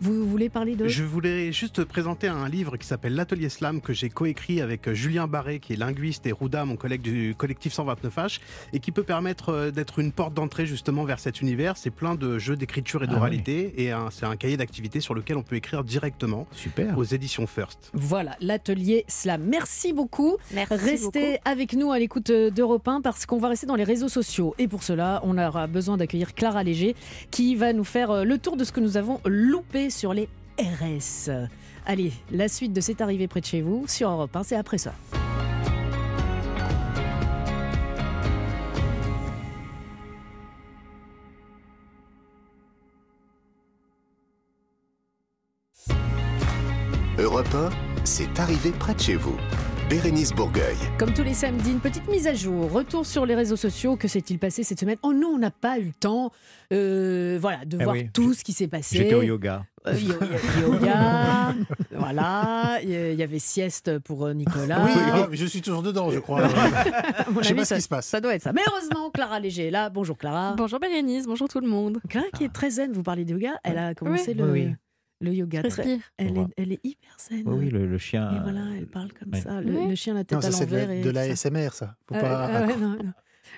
[0.00, 0.86] Vous voulez parler de...
[0.86, 4.94] Je voulais juste présenter un livre qui s'appelle L'Atelier Slam que j'ai coécrit avec euh,
[4.94, 8.38] Julien Barré qui est linguiste et Rouda, mon collègue du collectif 129H
[8.72, 11.76] et qui peut permettre euh, d'être une porte d'entrée justement vers cet univers.
[11.76, 15.36] C'est plein de jeux d'écriture et Ah d'oralité et c'est un cahier d'activités sur lequel
[15.36, 16.96] on peut écrire directement Super.
[16.96, 17.90] aux éditions First.
[17.92, 19.42] Voilà, l'atelier Slam.
[19.44, 20.36] Merci beaucoup.
[20.52, 21.42] Merci Restez beaucoup.
[21.44, 24.54] avec nous à l'écoute d'Europe 1 parce qu'on va rester dans les réseaux sociaux.
[24.58, 26.94] Et pour cela, on aura besoin d'accueillir Clara Léger
[27.30, 30.28] qui va nous faire euh, le tour de ce que nous avons loupé sur les
[30.58, 31.30] RS.
[31.86, 34.78] Allez, la suite de C'est arrivé près de chez vous sur Europe 1, c'est après
[34.78, 34.92] ça.
[47.18, 47.70] Europe 1,
[48.04, 49.36] c'est arrivé près de chez vous.
[49.88, 50.76] Bérénice Bourgueil.
[50.98, 52.70] Comme tous les samedis, une petite mise à jour.
[52.70, 53.96] Retour sur les réseaux sociaux.
[53.96, 56.30] Que s'est-il passé cette semaine Oh non, on n'a pas eu le temps
[56.74, 58.98] euh, voilà, de Eh voir oui, tout ce qui s'est passé.
[58.98, 59.64] J'étais au yoga.
[59.86, 60.12] Euh, yo-
[60.60, 61.54] yo- yoga,
[61.96, 62.78] voilà.
[62.82, 64.84] Il y avait sieste pour euh, Nicolas.
[64.84, 64.90] Oui,
[65.30, 66.46] mais je suis toujours dedans, je crois.
[67.40, 68.06] Je sais pas ce ça, qui se passe.
[68.06, 68.52] ça doit être ça.
[68.52, 69.88] Mais heureusement, Clara Léger est là.
[69.88, 70.54] Bonjour Clara.
[70.58, 71.98] Bonjour Bérénice, bonjour tout le monde.
[72.10, 73.52] Clara qui est très zen, vous parlez de yoga.
[73.64, 74.34] Elle a commencé Oui.
[74.34, 74.74] le, Oui, oui.
[75.20, 75.60] Le yoga.
[75.62, 75.98] Respire.
[76.16, 76.48] Elle, On est, va.
[76.56, 77.42] elle est hyper zen.
[77.46, 78.30] Oui, oui, le, le chien.
[78.36, 79.40] Et voilà, elle parle comme ouais.
[79.40, 79.60] ça.
[79.60, 79.88] Le, Ouais.
[79.88, 80.88] le chien la tête Non, ça à c'est de l'envers.
[80.88, 81.26] la- de tout ça.
[81.26, 81.96] l'ASMR, ça.
[82.08, 82.48] Faut Euh, pas...
[82.62, 83.12] euh, ouais, non, non.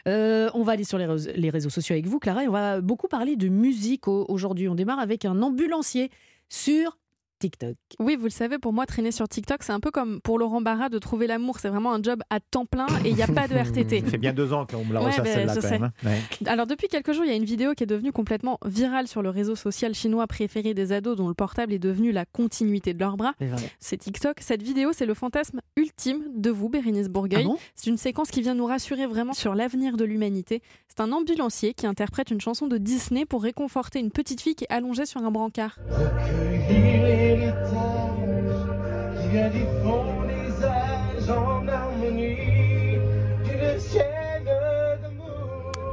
[0.08, 2.52] Euh, on va aller sur les réseaux, les réseaux sociaux avec vous, Clara, et on
[2.52, 4.68] va beaucoup parler de musique au- aujourd'hui.
[4.68, 6.10] On démarre avec un ambulancier
[6.48, 6.96] sur
[7.40, 7.74] TikTok.
[7.98, 10.60] Oui, vous le savez, pour moi, traîner sur TikTok, c'est un peu comme pour Laurent
[10.60, 11.58] Barra de trouver l'amour.
[11.58, 14.00] C'est vraiment un job à temps plein et il n'y a pas de RTT.
[14.00, 15.78] Ça fait bien deux ans qu'on me la Ouais, ben, celle-là je quand sais.
[15.78, 15.90] même.
[16.04, 16.08] hein.
[16.08, 16.48] Ouais.
[16.48, 19.22] Alors, depuis quelques jours, il y a une vidéo qui est devenue complètement virale sur
[19.22, 23.00] le réseau social chinois préféré des ados, dont le portable est devenu la continuité de
[23.00, 23.32] leurs bras.
[23.80, 24.36] C'est TikTok.
[24.40, 27.44] Cette vidéo, c'est le fantasme ultime de vous, Bérénice Ah Bourgueil.
[27.44, 27.56] bon?
[27.74, 30.60] C'est une séquence qui vient nous rassurer vraiment sur l'avenir de l'humanité.
[30.88, 34.64] C'est un ambulancier qui interprète une chanson de Disney pour réconforter une petite fille qui
[34.64, 35.78] est allongée sur un brancard.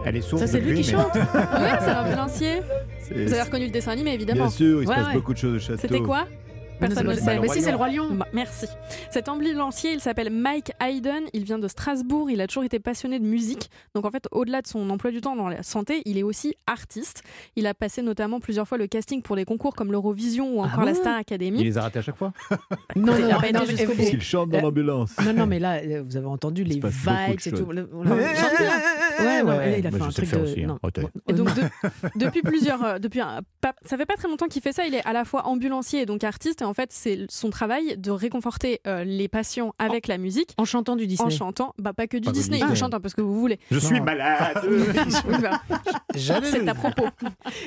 [0.05, 0.41] Elle est sourde.
[0.41, 2.61] Ça, c'est lui qui mais- chante Oui, c'est l'ambulancier.
[2.99, 4.45] C'est- Vous avez reconnu le dessin animé, évidemment.
[4.45, 5.13] Bien sûr, il se Ouais, passe ouais.
[5.13, 5.79] beaucoup de choses au château.
[5.81, 6.25] C'était quoi
[6.79, 7.39] Personne ne le sait.
[7.39, 8.13] bah, si, c'est le Roi Lion.
[8.13, 8.67] Bah, merci.
[9.11, 11.23] Cet ambulancier, il s'appelle Mike Hayden.
[11.33, 12.29] Il vient de Strasbourg.
[12.29, 13.69] Il a toujours été passionné de musique.
[13.95, 16.55] Donc, en fait, au-delà de son emploi du temps dans la santé, il est aussi
[16.67, 17.23] artiste.
[17.55, 20.67] Il a passé notamment plusieurs fois le casting pour des concours comme l'Eurovision ou Ah
[20.67, 21.63] encore la Star Il Academy.
[21.63, 22.31] les a ratés à chaque fois
[22.95, 24.05] Non, il non, a non, pas non, mais-.
[24.05, 25.15] S'il chante dans Euh, l'ambulance.
[25.25, 27.67] Non, non, mais là, euh, vous avez entendu les vibes et tout.
[27.71, 27.87] il.
[29.19, 30.37] Ouais, ouais, ouais, il a fait un truc de.
[30.37, 30.67] aussi, hein.
[30.67, 30.79] non.
[30.83, 31.61] Oh, donc, de-
[32.19, 34.85] depuis plusieurs, euh, depuis ça fait pas très longtemps qu'il fait ça.
[34.85, 36.61] Il est à la fois ambulancier et donc artiste.
[36.67, 40.65] Et en fait, c'est son travail de réconforter euh, les patients avec la musique En
[40.65, 41.27] chantant du Disney.
[41.27, 41.73] en chantant.
[41.79, 42.57] Bah, pas que du Pas Disney.
[42.57, 42.73] Disney.
[42.73, 43.57] Il chante un peu ce que vous voulez.
[43.71, 44.61] Je suis malade
[46.15, 47.05] C'est à propos.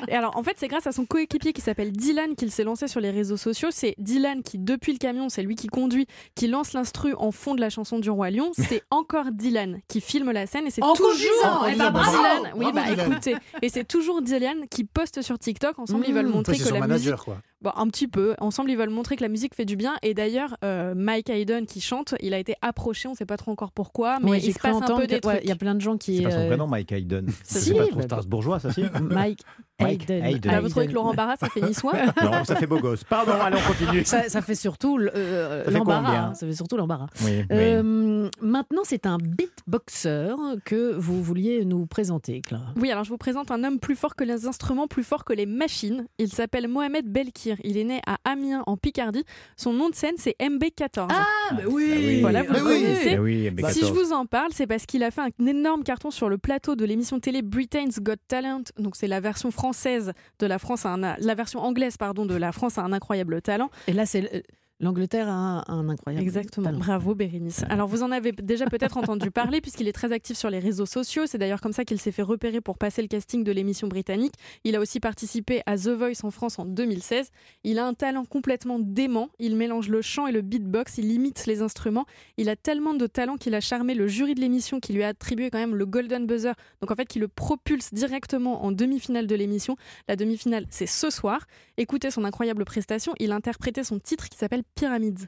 [0.08, 2.88] Et alors, en fait, c'est grâce à son coéquipier qui s'appelle Dylan qu'il s'est lancé
[2.88, 3.68] sur les réseaux sociaux.
[3.70, 7.54] C'est Dylan qui, depuis le camion, c'est lui qui conduit, qui lance l'instru en fond
[7.54, 8.50] de la chanson du Roi Lion.
[8.58, 12.52] C'est encore Dylan qui filme la scène et c'est toujours conduisant, eh ben, bravo Dylan.
[12.54, 13.12] Oui, Bravo, bah Dylan.
[13.12, 13.36] écoutez.
[13.62, 15.78] Et c'est toujours Dylan qui poste sur TikTok.
[15.78, 16.16] Ensemble, ils Mmh.
[16.16, 17.10] veulent Enfin, montrer c'est que la musique.
[17.10, 17.38] manager, quoi.
[17.62, 18.35] Bon, un petit peu.
[18.40, 19.96] Ensemble, ils veulent montrer que la musique fait du bien.
[20.03, 23.07] Et d'ailleurs, euh, Mike Hayden qui chante, il a été approché.
[23.07, 25.20] On ne sait pas trop encore pourquoi, mais Ouais, il se passe un peu des
[25.20, 25.44] que- ouais, trucs.
[25.44, 26.16] Il y a plein de gens qui.
[26.18, 27.27] C'est pas son euh, prénom, Mike Hayden.
[27.44, 29.40] Si, C'est pas trop bah, Strasbourgeois, ça si Mike
[29.79, 30.25] Mike Hayden.
[30.25, 30.53] Hayden.
[30.53, 30.92] Bah, vous trouvez que.
[30.92, 31.92] Laurent Barra, ça fait niçois
[32.23, 33.05] Non, ça fait beau gosse.
[33.05, 34.05] Pardon, allez, on continue.
[34.07, 36.05] Ça, ça fait surtout le- euh, Ça fait l'embarras.
[36.07, 37.09] combien Ça fait surtout l'embarras.
[37.25, 37.44] Oui, oui.
[37.51, 42.73] Euh, maintenant, c'est un beatboxer que vous vouliez nous présenter, Clara.
[42.77, 45.33] Oui, alors je vous présente un homme plus fort que les instruments, plus fort que
[45.33, 46.07] les machines.
[46.18, 47.49] Il s'appelle Mohamed Belkir.
[47.64, 49.24] Il est né à Amiens, en Picardie.
[49.56, 51.08] Son nom de scène, c'est MB14.
[51.10, 52.20] Ah, bah oui, oui.
[52.20, 52.82] Voilà, vous Bah le oui.
[52.82, 53.16] connaissez.
[53.16, 53.72] Bah oui, MB14.
[53.72, 56.38] Si je vous en parle, c'est parce qu'il a fait un énorme carton sur le
[56.38, 58.62] plateau de l'émission télé Britain's Got Talent.
[58.78, 62.34] Donc c'est la version française de la France, à un, la version anglaise pardon de
[62.34, 63.70] la France a un incroyable talent.
[63.86, 64.44] Et là, c'est
[64.80, 66.24] l'Angleterre a un, un incroyable.
[66.24, 66.66] Exactement.
[66.66, 66.78] talent.
[66.78, 67.64] Bravo Bérénice.
[67.68, 70.86] Alors vous en avez déjà peut-être entendu parler puisqu'il est très actif sur les réseaux
[70.86, 71.26] sociaux.
[71.26, 74.32] C'est d'ailleurs comme ça qu'il s'est fait repérer pour passer le casting de l'émission britannique.
[74.64, 77.30] Il a aussi participé à The Voice en France en 2016.
[77.64, 79.28] Il a un talent complètement dément.
[79.38, 80.98] Il mélange le chant et le beatbox.
[80.98, 82.06] Il imite les instruments.
[82.38, 85.08] Il a tellement de talent qu'il a charmé le jury de l'émission qui lui a
[85.08, 86.54] attribué quand même le Golden Buzzer.
[86.80, 89.76] Donc en fait qui le propulse directement en demi-finale de l'émission.
[90.08, 91.46] La demi-finale c'est ce soir.
[91.76, 93.12] Écoutez son incroyable prestation.
[93.18, 95.26] Il a interprété son titre qui s'appelle Pyramids.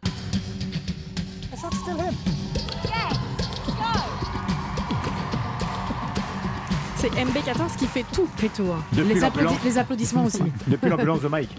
[6.97, 8.29] C'est MB14 qui fait tout.
[8.37, 8.63] Fais tout.
[8.73, 8.83] hein.
[8.93, 9.53] Depuis Les, l'ambulance.
[9.55, 10.43] applaudi- les applaudissements aussi.
[10.69, 11.51] Depuis l'ambulance de Mike.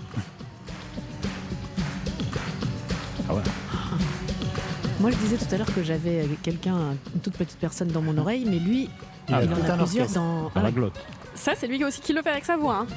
[3.30, 3.42] Ah ouais.
[5.02, 6.78] Moi, je disais tout à l'heure que j'avais quelqu'un,
[7.14, 8.90] une toute petite personne dans mon oreille, mais lui,
[9.30, 10.14] Ah, il tout en a un plusieurs orchestre.
[10.14, 10.44] dans.
[10.44, 10.72] Dans Ah la ouais.
[10.72, 11.00] glotte.
[11.36, 12.78] Ça, c'est lui aussi qui le fait avec sa voix.
[12.78, 12.88] hein.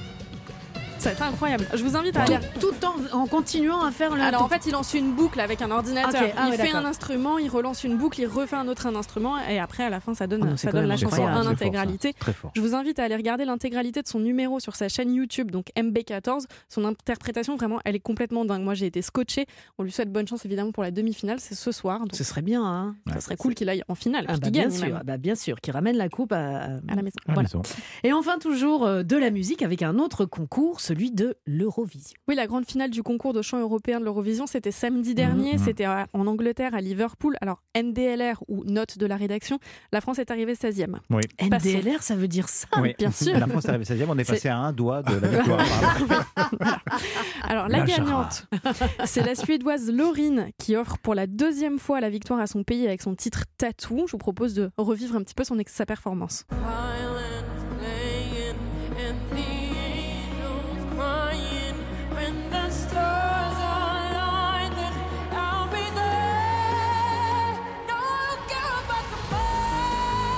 [0.98, 1.66] Ça va être incroyable.
[1.74, 2.38] Je vous invite à aller.
[2.61, 4.22] Tout en, en continuant à faire le.
[4.22, 6.22] Alors en fait, il lance une boucle avec un ordinateur.
[6.37, 8.96] Ah il ouais, fait un instrument, il relance une boucle, il refait un autre un
[8.96, 11.14] instrument, et après, à la fin, ça donne, Oh non, c'est ça donne la chanson
[11.16, 11.38] incroyable.
[11.38, 12.12] en fort, intégralité.
[12.14, 12.50] Très fort.
[12.56, 15.66] Je vous invite à aller regarder l'intégralité de son numéro sur sa chaîne YouTube, donc
[15.76, 16.44] MB14.
[16.68, 18.62] Son interprétation, vraiment, elle est complètement dingue.
[18.62, 19.46] Moi, j'ai été scotché.
[19.78, 21.38] On lui souhaite bonne chance, évidemment, pour la demi-finale.
[21.40, 22.00] C'est ce soir.
[22.00, 22.96] Donc, Ce serait bien, hein.
[23.12, 25.16] ça serait cool qu'il aille en finale, Ah bah qu'il bien gagne sûr, ah bah
[25.18, 27.16] bien sûr, qui ramène la coupe à, à la maison.
[27.28, 27.48] Ah, Voilà.
[27.48, 27.62] sont-
[28.02, 32.16] Et enfin, toujours euh, de la musique avec un autre concours, celui de l'Eurovision.
[32.29, 35.55] Oui, la grande finale du concours de chant européen de l'Eurovision, c'était samedi dernier.
[35.55, 35.59] mhm.
[35.59, 37.37] C'était en Angleterre, à Liverpool.
[37.40, 39.59] Alors, NDLR ou note de la rédaction,
[39.92, 40.96] la France est arrivée 16e.
[41.11, 41.22] Oui.
[41.51, 41.68] Passons.
[41.68, 42.94] NDLR, ça veut dire ça Oui.
[42.99, 43.38] bien sûr.
[43.38, 45.61] La France est arrivée 16e, on est passé à un doigt de la victoire.
[47.42, 48.46] Alors, la, La gagnante,
[49.05, 52.87] c'est la Suédoise Laurine qui offre pour la deuxième fois la victoire à son pays
[52.87, 54.07] avec son titre Tattoo.
[54.07, 56.44] Je vous propose de revivre un petit peu son ex- sa performance.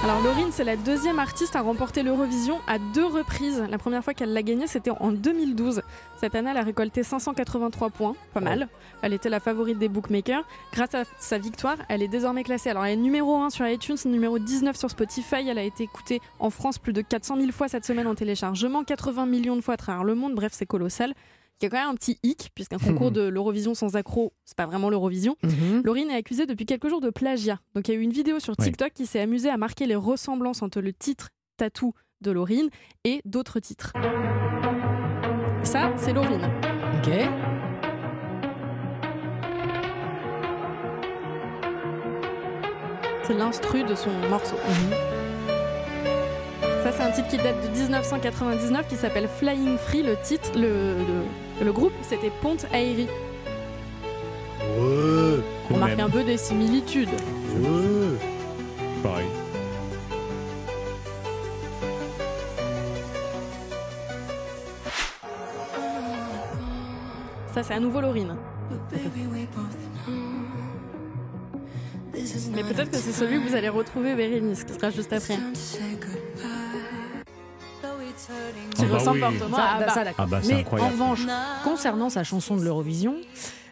[0.08, 3.62] Alors Laurine, c'est la deuxième artiste à remporter l'Eurovision à deux reprises.
[3.68, 5.82] La première fois qu'elle l'a gagné, c'était en 2012.
[6.18, 8.68] Cette année, elle a récolté 583 points, pas mal.
[9.02, 10.44] Elle était la favorite des bookmakers.
[10.72, 12.70] Grâce à sa victoire, elle est désormais classée.
[12.70, 15.46] Alors elle est numéro 1 sur iTunes, numéro 19 sur Spotify.
[15.46, 18.84] Elle a été écoutée en France plus de 400 000 fois cette semaine en téléchargement,
[18.84, 20.34] 80 millions de fois à travers le monde.
[20.34, 21.12] Bref, c'est colossal.
[21.60, 24.56] Il y a quand même un petit hic, puisqu'un concours de l'Eurovision sans accro, c'est
[24.56, 25.36] pas vraiment l'Eurovision.
[25.84, 27.58] Laurine est accusée depuis quelques jours de plagiat.
[27.74, 28.64] Donc il y a eu une vidéo sur Oui.
[28.66, 32.68] TikTok qui s'est amusée à marquer les ressemblances entre le titre Tatou de Laurine
[33.04, 33.92] et d'autres titres.
[35.64, 36.48] Ça, c'est Laurine.
[36.98, 37.10] Ok.
[43.24, 44.56] C'est l'instru de son morceau.
[46.82, 50.02] Ça, c'est un titre qui date de 1999 qui s'appelle Flying Free.
[50.02, 50.94] Le titre, le,
[51.58, 53.08] le, le groupe, c'était Ponte Aéri.
[54.60, 57.08] Ouais, On remarque un peu des similitudes.
[57.10, 58.18] ouais.
[59.02, 59.26] Pareil.
[67.54, 68.36] Ça, c'est à nouveau Laurine.
[72.54, 75.36] Mais peut-être que c'est celui que vous allez retrouver Bérénice, qui sera juste après.
[78.88, 79.36] Bah ressemble oui.
[79.36, 79.94] fortement Ça, à bah, Abba.
[79.94, 80.04] ça.
[80.18, 80.90] Ah bah, c'est Mais incroyable.
[80.90, 81.26] en revanche,
[81.64, 83.14] concernant sa chanson de l'Eurovision,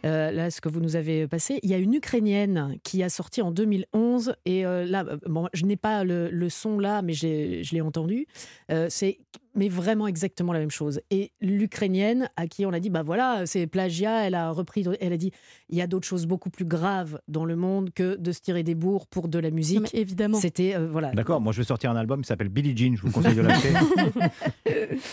[0.05, 3.09] euh, là, ce que vous nous avez passé, il y a une Ukrainienne qui a
[3.09, 7.13] sorti en 2011, et euh, là, bon, je n'ai pas le, le son là, mais
[7.13, 8.27] je l'ai entendu.
[8.71, 9.19] Euh, c'est
[9.57, 11.01] mais vraiment exactement la même chose.
[11.11, 15.13] Et l'Ukrainienne, à qui on a dit, bah voilà, c'est plagiat, elle a repris, elle
[15.13, 15.33] a dit,
[15.71, 18.63] il y a d'autres choses beaucoup plus graves dans le monde que de se tirer
[18.63, 19.95] des bourres pour de la Non, mais musique.
[19.95, 20.39] évidemment.
[20.39, 21.11] C'était, euh, voilà.
[21.13, 23.43] D'accord, moi je vais sortir un album qui s'appelle Billie Jean, je vous conseille de
[23.43, 23.71] l'acheter.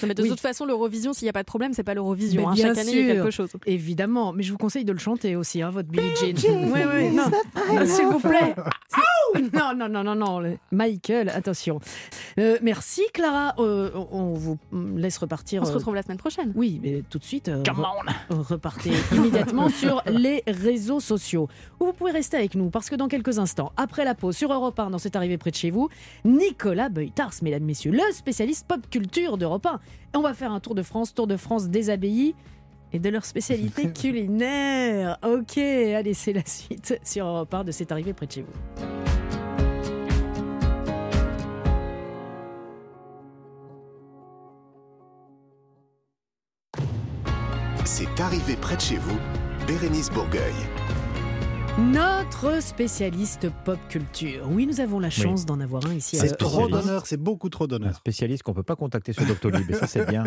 [0.01, 0.29] Non, mais de Oui.
[0.29, 2.49] toute façon, l'Eurovision, s'il n'y a pas de problème, c'est pas l'Eurovision.
[2.49, 2.55] Hein.
[2.55, 3.23] Chaque année, il y a sûr.
[3.23, 3.49] quelque chose.
[3.65, 6.71] Évidemment, mais je vous conseille de le chanter aussi, hein, votre Billie Jean.
[6.73, 7.23] Oui, oui, non,
[7.73, 8.55] non, s'il vous plaît.
[9.53, 10.57] non, non, non, non, non.
[10.71, 11.79] Michael, attention.
[12.39, 13.53] Euh, merci Clara.
[13.59, 14.57] Euh, on on vous
[14.97, 15.61] laisse repartir.
[15.61, 16.51] On se euh, retrouve la semaine prochaine.
[16.55, 21.47] Oui, mais tout de suite, euh, Come re- euh, repartez immédiatement sur les réseaux sociaux.
[21.79, 24.51] Où vous pouvez rester avec nous parce que dans quelques instants, après la pause sur
[24.51, 25.89] Europe 1, dans cette arrivée près de chez vous,
[26.25, 29.75] Nicolas Beutars, mesdames, messieurs, le spécialiste pop culture d'Europe 1.
[29.75, 32.35] Et on va faire un tour de France, tour de France des abbayes
[32.91, 35.17] et de leur spécialité culinaire.
[35.25, 38.92] Ok, allez, c'est la suite sur Europe 1 de cette arrivée près de chez vous.
[48.23, 49.17] Arrivé près de chez vous,
[49.67, 50.53] Bérénice Bourgueil.
[51.79, 54.47] Notre spécialiste pop culture.
[54.51, 56.17] Oui, nous avons la chance d'en avoir un ici.
[56.19, 56.79] à C'est trop Europe 1.
[56.81, 57.95] d'honneur, c'est beaucoup trop Un d'honneur.
[57.95, 60.23] spécialiste qu'on ne peut pas contacter sur Doctolib, et ça c'est bien.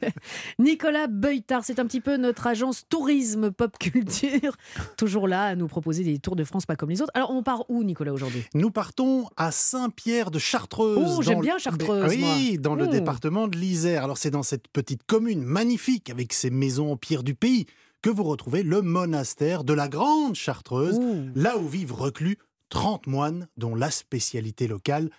[0.58, 4.56] Nicolas Beutard, c'est un petit peu notre agence tourisme pop culture.
[4.96, 7.12] Toujours là à nous proposer des tours de France pas comme les autres.
[7.14, 8.42] Alors, on part où, Nicolas, aujourd'hui?
[8.54, 10.98] Nous partons à Saint-Pierre de Chartreuse.
[11.18, 14.02] Oh, j'aime dans le- bien Chartreuse, Oui, dans le département de l'Isère.
[14.02, 17.66] Alors c'est dans cette petite commune magnifique avec ses maisons en pierre du pays
[18.02, 21.30] que vous retrouvez le monastère de la Grande Chartreuse, Ouh.
[21.34, 22.38] là où vivent reclus
[22.70, 25.10] 30 moines dont la spécialité locale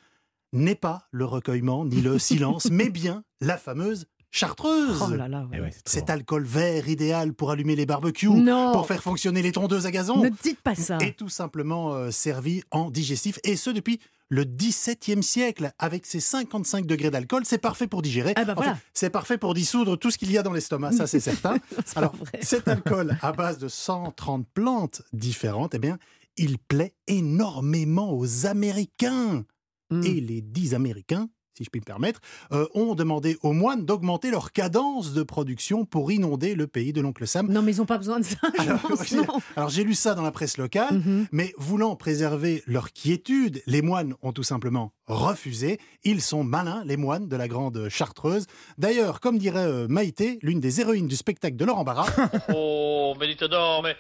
[0.54, 5.02] n'est pas le recueillement ni le silence, mais bien la fameuse chartreuse.
[5.06, 5.42] Oh là là.
[5.52, 5.58] ouais.
[5.58, 6.14] Eh ouais, c'est trop Cet bon.
[6.14, 8.72] alcool vert idéal pour allumer les barbecues, Non.
[8.72, 10.98] pour faire fonctionner les tondeuses à gazon, Ne dites pas ça.
[11.00, 14.00] est tout simplement euh, servi en digestif, et ce depuis
[14.32, 18.32] le XVIIe siècle, avec ses 55 degrés d'alcool, c'est parfait pour digérer.
[18.38, 21.06] Ah bah Enfin, c'est parfait pour dissoudre tout ce qu'il y a dans l'estomac, ça
[21.06, 21.58] c'est certain.
[21.96, 26.00] Alors, cet alcool à base de 130 plantes différentes, eh bien,
[26.38, 29.44] il plaît énormément aux Américains.
[29.90, 30.04] Mm.
[30.06, 31.28] Et les dix Américains,
[31.62, 32.20] si je puis me permettre,
[32.52, 37.02] euh, ont demandé aux moines d'augmenter leur cadence de production pour inonder le pays de
[37.02, 37.48] l'oncle Sam.
[37.52, 39.26] Non, mais ils n'ont pas besoin de ça, je Alors, pense, j'ai- non.
[39.56, 41.28] alors, j'ai lu ça dans la presse locale, Mhm.
[41.32, 45.80] mais voulant préserver leur quiétude, les moines ont tout simplement refusé.
[46.04, 48.46] Ils sont malins, les moines de la grande chartreuse.
[48.78, 52.06] D'ailleurs, comme dirait euh, Maïté, l'une des héroïnes du spectacle de Laurent Barra,
[52.56, 53.96] Oh, mais dites donc, mais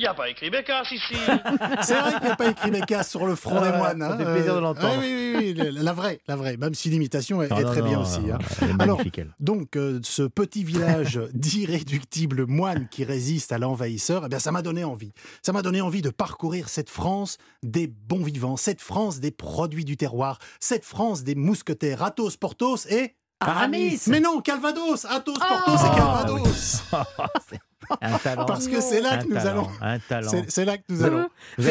[0.00, 1.14] il n'y a pas écrit Bécasse ici.
[1.82, 4.00] c'est vrai qu'il n'y a pas écrit Bécasse sur le front Ouais, des moines.
[4.00, 4.16] ça hein.
[4.16, 4.96] fait plaisir de l'entendre.
[4.98, 7.70] oui, oui, oui, oui, la vraie, la vraie, même si l'imitation est, Non, est non,
[7.70, 8.20] très non, bien non, aussi.
[8.20, 8.38] non, hein.
[8.62, 9.02] Elle est Alors.
[9.40, 14.62] Donc, euh, ce petit village d'irréductibles moines qui résistent à l'envahisseur, eh bien, ça m'a
[14.62, 15.12] donné envie.
[15.42, 19.84] Ça m'a donné envie de parcourir cette France des bons vivants, cette France des produits
[19.84, 23.16] du terroir, cette France des mousquetaires, Athos, Porthos et...
[23.42, 23.98] Aramis.
[24.06, 26.82] Mais non, Calvados Athos, Porthos Oh et Calvados
[28.00, 28.44] Un talent.
[28.46, 29.68] Parce que c'est là que nous allons...
[29.80, 30.30] Un talent.
[30.48, 31.28] C'est là que nous allons...
[31.58, 31.68] Vous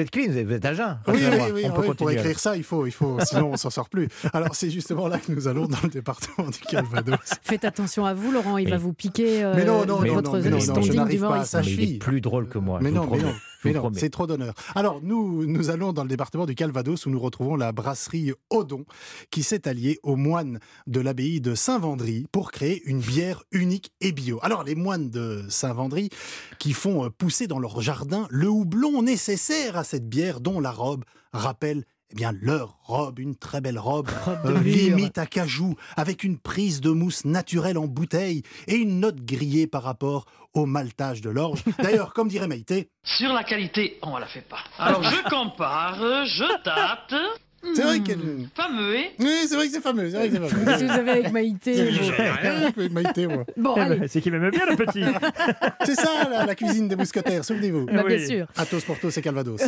[0.00, 0.98] êtes, clean, vous êtes, vous êtes à jeun.
[1.08, 3.56] Oui, oui, oui, on oui, peut pour écrire ça, il faut, il faut, sinon on
[3.56, 4.08] s'en sort plus.
[4.32, 7.16] Alors c'est justement là que nous allons dans le département du Calvados.
[7.42, 8.70] Faites attention à vous, Laurent, il Oui.
[8.70, 11.40] va vous piquer euh, Mais non, non, non, votre non, non, non, je n'arrive pas
[11.40, 11.62] à ça.
[11.62, 12.78] Il est plus drôle que moi.
[12.82, 13.32] mais non, mais non,
[13.62, 14.00] je mais vous non, promets.
[14.00, 14.54] c'est trop d'honneur.
[14.74, 18.84] Alors nous, nous allons dans le département du Calvados où nous retrouvons la brasserie Odon
[19.30, 24.12] qui s'est alliée aux moines de l'abbaye de Saint-Vendry pour créer une bière unique et
[24.12, 24.38] bio.
[24.42, 26.10] Alors les moines de Saint-Vendry
[26.58, 30.70] qui font euh, pousser dans leur jardin le houblon nécessaire à cette bière dont la
[30.72, 34.08] robe rappelle eh bien, leur robe, une très belle robe,
[34.44, 39.24] euh, limite à cajou, avec une prise de mousse naturelle en bouteille et une note
[39.24, 41.62] grillée par rapport au maltage de l'orge.
[41.82, 44.58] D'ailleurs, comme dirait Maïté, Sur la qualité, on la fait pas.
[44.78, 47.14] Alors je compare, je tâte.
[47.74, 48.18] C'est vrai Hmm, qu'elle...
[48.54, 50.64] Fameux, hein Oui, c'est vrai que c'est fameux, c'est vrai que c'est fameux.
[50.66, 53.44] Qu'est-ce que vous avez avec Maïté J'ai rien avec Maïté, moi.
[53.56, 55.02] Bon, Eh allez, ben, C'est qu'il m'aimait bien le petit.
[55.84, 57.86] C'est ça, la, la cuisine des mousquetaires, souvenez-vous.
[57.86, 58.26] bah, bien oui.
[58.26, 58.46] sûr.
[58.56, 59.60] Athos, Porthos et Calvados.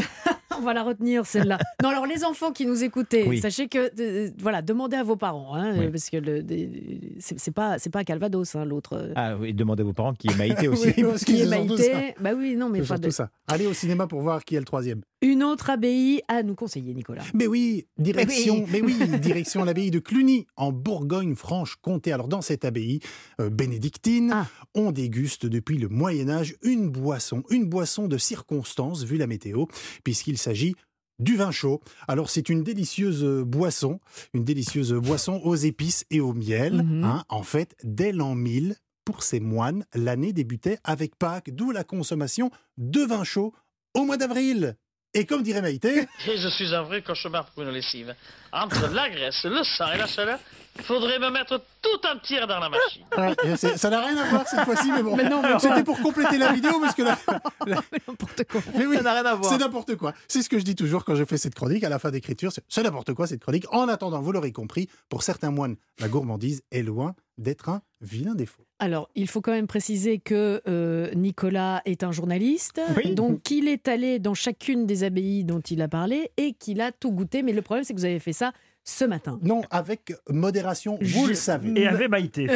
[0.57, 1.59] On va la retenir celle-là.
[1.83, 3.41] Non, alors les enfants qui nous écoutaient, Oui.
[3.41, 5.89] sachez que euh, voilà, demandez à vos parents, hein, Oui.
[5.91, 9.11] parce que le- des- c'est c'est pas c'est pas Calvados hein, l'autre.
[9.17, 10.93] Ah oui, demandez à vos parents qui est Maïté aussi.
[10.97, 13.31] Oui, parce qui qu'ils est tous Maïté Bah oui, non, mais surtout de- ça.
[13.49, 15.01] Allez au cinéma pour voir qui est le troisième.
[15.25, 17.23] Une autre abbaye à nous conseiller, Nicolas.
[17.33, 22.13] Mais oui, direction, mais oui, direction l'abbaye de Cluny, en Bourgogne-Franche-Comté.
[22.13, 23.01] Alors dans cette abbaye
[23.41, 24.47] euh, bénédictine, Ah.
[24.75, 29.65] on déguste depuis le Moyen Âge une boisson, une boisson de circonstance vu la météo,
[30.05, 30.75] puisqu'il s'agit
[31.19, 31.81] du vin chaud.
[32.07, 34.01] Alors c'est une délicieuse boisson,
[34.35, 36.83] une délicieuse boisson aux épices et au miel.
[36.83, 37.05] Mhm.
[37.05, 37.25] hein.
[37.31, 42.51] En fait, dès l'an 1000, pour ces moines, l'année débutait avec Pâques, d'où la consommation
[42.79, 43.55] de vin chaud
[43.95, 44.77] au mois d'avril.
[45.15, 48.15] Et comme dirait Maïté, Et je suis un vrai cauchemar pour une lessive.
[48.53, 50.39] Entre la graisse, le sang et la chaleur,
[50.83, 53.05] faudrait me mettre tout un tir dans la machine.
[53.17, 55.17] Ouais, ça n'a rien à voir cette fois-ci, mais bon.
[55.17, 57.19] Mais non, mais C'était pour compléter la vidéo, parce que là,
[57.67, 58.61] N'importe quoi.
[58.77, 59.53] mais oui, Ça n'a rien à voir.
[59.53, 60.15] c'est n'importe quoi.
[60.29, 62.53] C'est ce que je dis toujours quand je fais cette chronique à la fin d'écriture.
[62.69, 63.67] C'est n'importe quoi cette chronique.
[63.73, 68.35] En attendant, vous l'aurez compris, pour certains moines, la gourmandise est loin d'être un vilain
[68.35, 68.63] défaut.
[68.79, 73.15] Alors, il faut quand même préciser que euh, Nicolas est un journaliste, Oui.
[73.15, 76.93] donc qu'il est allé dans chacune des abbayes dont il a parlé et qu'il a
[76.93, 77.43] tout goûté.
[77.43, 78.53] Mais le problème, c'est que vous avez fait ça
[78.87, 79.39] ce matin.
[79.43, 81.73] Non, avec modération, vous Je- le savez.
[81.81, 82.47] Et avait Maïté.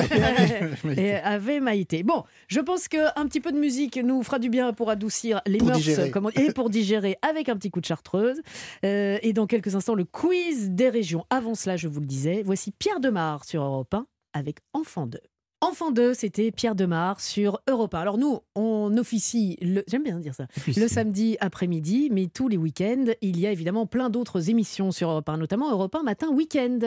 [0.97, 2.03] et avait Maïté.
[2.03, 5.57] Bon, je pense qu'un petit peu de musique nous fera du bien pour adoucir les
[5.59, 6.11] Pour mœurs digérer.
[6.11, 8.41] comme on- et pour digérer avec un petit coup de chartreuse.
[8.85, 11.25] Euh, et dans quelques instants, le quiz des régions.
[11.31, 14.07] Avant cela, je vous le disais, voici Pierre Demar sur Europe 1
[14.39, 15.19] avec Enfant 2.
[15.61, 17.99] Enfant 2, c'était Pierre Demar sur Europe 1.
[17.99, 19.83] Alors nous, on officie, le...
[19.89, 23.85] j'aime bien dire ça, le samedi après-midi, mais tous les week-ends, il y a évidemment
[23.85, 26.79] plein d'autres émissions sur Europe 1, notamment Europe 1 Matin Week-end,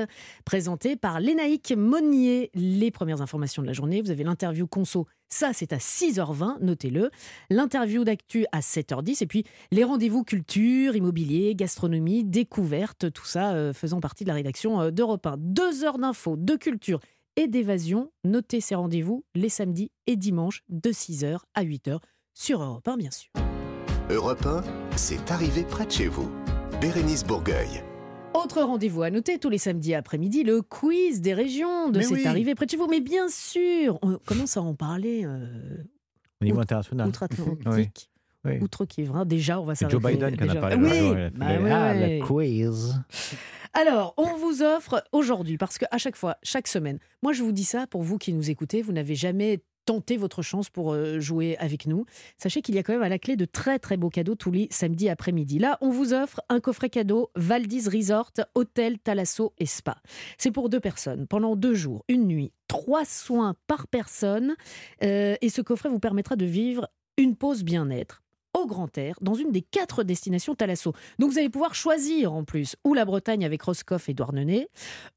[0.46, 2.50] présentée par Lénaïque Monnier.
[2.54, 7.12] Les premières informations de la journée, vous avez l'interview conso, ça c'est à 6h20, notez-le.
[7.50, 13.74] L'interview d'actu à 7h10, et puis les rendez-vous culture, immobilier, gastronomie, découverte, tout ça euh,
[13.74, 15.36] faisant partie de la rédaction euh, d'Europe 1.
[15.40, 17.02] Deux heures d'infos, de culture
[17.42, 18.12] et d'évasion.
[18.24, 22.00] Notez ces rendez-vous les samedis et dimanches de 6h à 8h
[22.34, 23.32] sur Europe 1, bien sûr.
[24.10, 24.62] Europe 1,
[24.96, 26.30] c'est arrivé près de chez vous.
[26.80, 27.84] Bérénice Bourgueil.
[28.34, 32.28] Autre rendez-vous à noter tous les samedis après-midi, le quiz des régions de cette oui.
[32.28, 32.88] arrivée près de chez vous.
[32.88, 35.48] Mais bien sûr, on commence à en parler euh,
[36.42, 37.08] Au niveau Outre- international.
[37.08, 38.10] outre-Atlantique.
[38.46, 38.58] Oui.
[38.62, 40.02] Outre-Kivrin, déjà, on va C'est s'arrêter.
[40.02, 40.76] Joe Biden qui en a parlé.
[40.78, 42.20] Oui, bah ouais, ah, ouais.
[42.20, 42.96] le quiz.
[43.74, 47.64] Alors, on vous offre aujourd'hui, parce qu'à chaque fois, chaque semaine, moi je vous dis
[47.64, 51.56] ça pour vous qui nous écoutez, vous n'avez jamais tenté votre chance pour euh, jouer
[51.58, 52.06] avec nous.
[52.38, 54.52] Sachez qu'il y a quand même à la clé de très très beaux cadeaux tous
[54.52, 55.58] les samedis après-midi.
[55.58, 59.96] Là, on vous offre un coffret cadeau Valdis Resort, hôtel, Thalasso et spa.
[60.38, 64.56] C'est pour deux personnes, pendant deux jours, une nuit, trois soins par personne.
[65.02, 68.22] Euh, et ce coffret vous permettra de vivre une pause bien-être
[68.62, 70.94] au grand air dans une des quatre destinations Thalasso.
[71.20, 74.68] Donc vous allez pouvoir choisir en plus ou la Bretagne avec Roscoff et Douarnenez,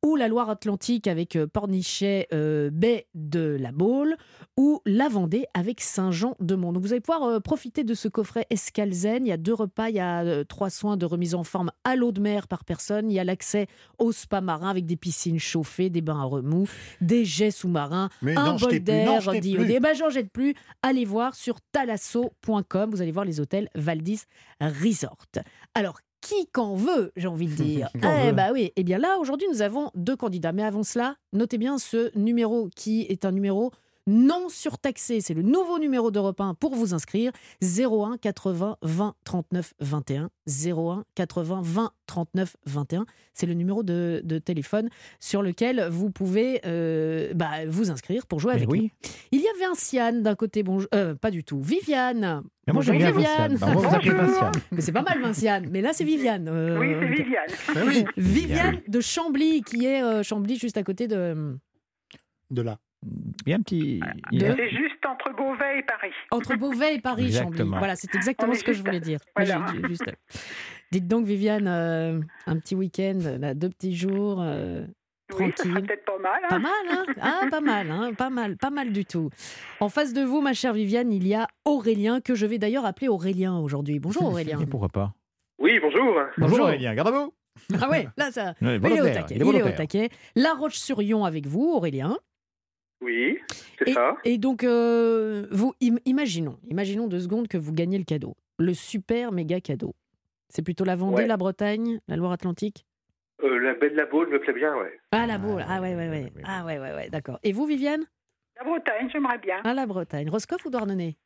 [0.03, 4.17] ou la Loire-Atlantique avec euh, Pornichet, euh, baie de la Baule,
[4.57, 6.73] ou la Vendée avec Saint-Jean-de-Mont.
[6.73, 9.25] Donc vous allez pouvoir euh, profiter de ce coffret Escalzen.
[9.25, 11.71] Il y a deux repas, il y a euh, trois soins de remise en forme
[11.85, 13.11] à l'eau de mer par personne.
[13.11, 13.67] Il y a l'accès
[13.99, 16.69] au spa marin avec des piscines chauffées, des bains à remous,
[17.01, 19.75] des jets sous-marins, un jetez bol d'air, d'iodé.
[19.77, 20.55] Eh ben, j'en jette plus.
[20.83, 22.91] Allez voir sur talasso.com.
[22.91, 24.23] Vous allez voir les hôtels Valdis
[24.61, 25.27] Resort.
[25.75, 27.91] Alors, qui qu'en veut, j'ai envie de dire.
[27.95, 28.73] Eh bah oui.
[28.77, 30.53] Eh bien là, aujourd'hui, nous avons deux candidats.
[30.53, 33.73] Mais avant cela, notez bien ce numéro qui est un numéro
[34.07, 35.21] non surtaxé.
[35.21, 37.33] C'est le nouveau numéro d'Europe 1 pour vous inscrire.
[37.63, 40.31] 01 80 20 39 21.
[40.47, 43.07] 01 80 20 39 21.
[43.33, 44.89] C'est le numéro de, de téléphone
[45.21, 48.83] sur lequel vous pouvez euh, bah, vous inscrire pour jouer Mais avec oui.
[49.03, 49.11] nous.
[49.33, 50.89] Il y a Vinciane d'un côté, bonjour.
[50.95, 51.61] euh, pas du tout.
[51.61, 52.43] Viviane.
[52.67, 53.57] Mais moi, j'aime Bonjour, bien Vinciane.
[53.57, 54.53] Bah, moi, vous appelez Vinciane.
[54.73, 55.69] Mais c'est pas mal Vinciane.
[55.71, 56.47] Mais là, c'est Viviane.
[56.49, 58.07] euh, Oui, c'est Viviane.
[58.17, 61.57] Viviane de Chambly, qui est euh, Chambly juste à côté de.
[62.51, 62.79] de là.
[63.47, 64.01] Il y a un petit.
[64.33, 66.13] il y a- C'est juste entre Beauvais et Paris.
[66.31, 67.47] Entre Beauvais et Paris, Chambly.
[67.49, 67.79] Exactement.
[67.79, 69.19] Voilà, c'est exactement ce que je voulais dire.
[69.37, 69.65] voilà.
[69.89, 70.11] Juste-
[70.93, 74.41] Dites donc, Viviane, euh, un petit week-end, là, deux petits jours.
[74.41, 74.87] euh,
[75.39, 75.87] Oui, ça sera Tranquille.
[75.87, 76.41] peut-être pas mal.
[76.45, 76.49] hein.
[76.49, 79.31] Pas mal, hein Ah, pas mal, hein Pas mal, pas mal du tout.
[79.81, 82.85] En face de vous, ma chère Viviane, il y a Aurélien, que je vais d'ailleurs
[82.85, 83.99] appeler Aurélien aujourd'hui.
[83.99, 84.61] Bonjour Aurélien.
[84.61, 85.15] Et pourquoi pas?
[85.59, 86.15] Oui, bonjour.
[86.39, 87.35] Bonjour Aurélien, garde à vous.
[87.81, 88.55] Ah ouais, là ça.
[88.61, 89.35] Ouais, il est au taquet.
[89.37, 90.09] il est Il est au taquet.
[90.37, 92.19] La Roche-sur-Yon avec vous, Aurélien.
[93.05, 93.39] Oui,
[93.79, 94.17] c'est Et, ça.
[94.25, 98.73] et donc, euh, vous, im- imaginons, imaginons deux secondes que vous gagnez le cadeau, le
[98.73, 99.95] super méga cadeau.
[100.49, 101.27] C'est plutôt la Vendée, Ouais.
[101.27, 102.87] la Bretagne, la Loire-Atlantique?
[103.43, 104.99] Euh, la baie de la Baule me plaît bien, ouais.
[105.13, 107.39] Ah la Baule, ah ouais ouais ouais, ah ouais ouais ouais, d'accord.
[107.43, 108.05] Et vous, Viviane?
[108.57, 109.61] La Bretagne, j'aimerais bien.
[109.65, 111.19] Ah la Bretagne, Roscoff ou Douarnenez?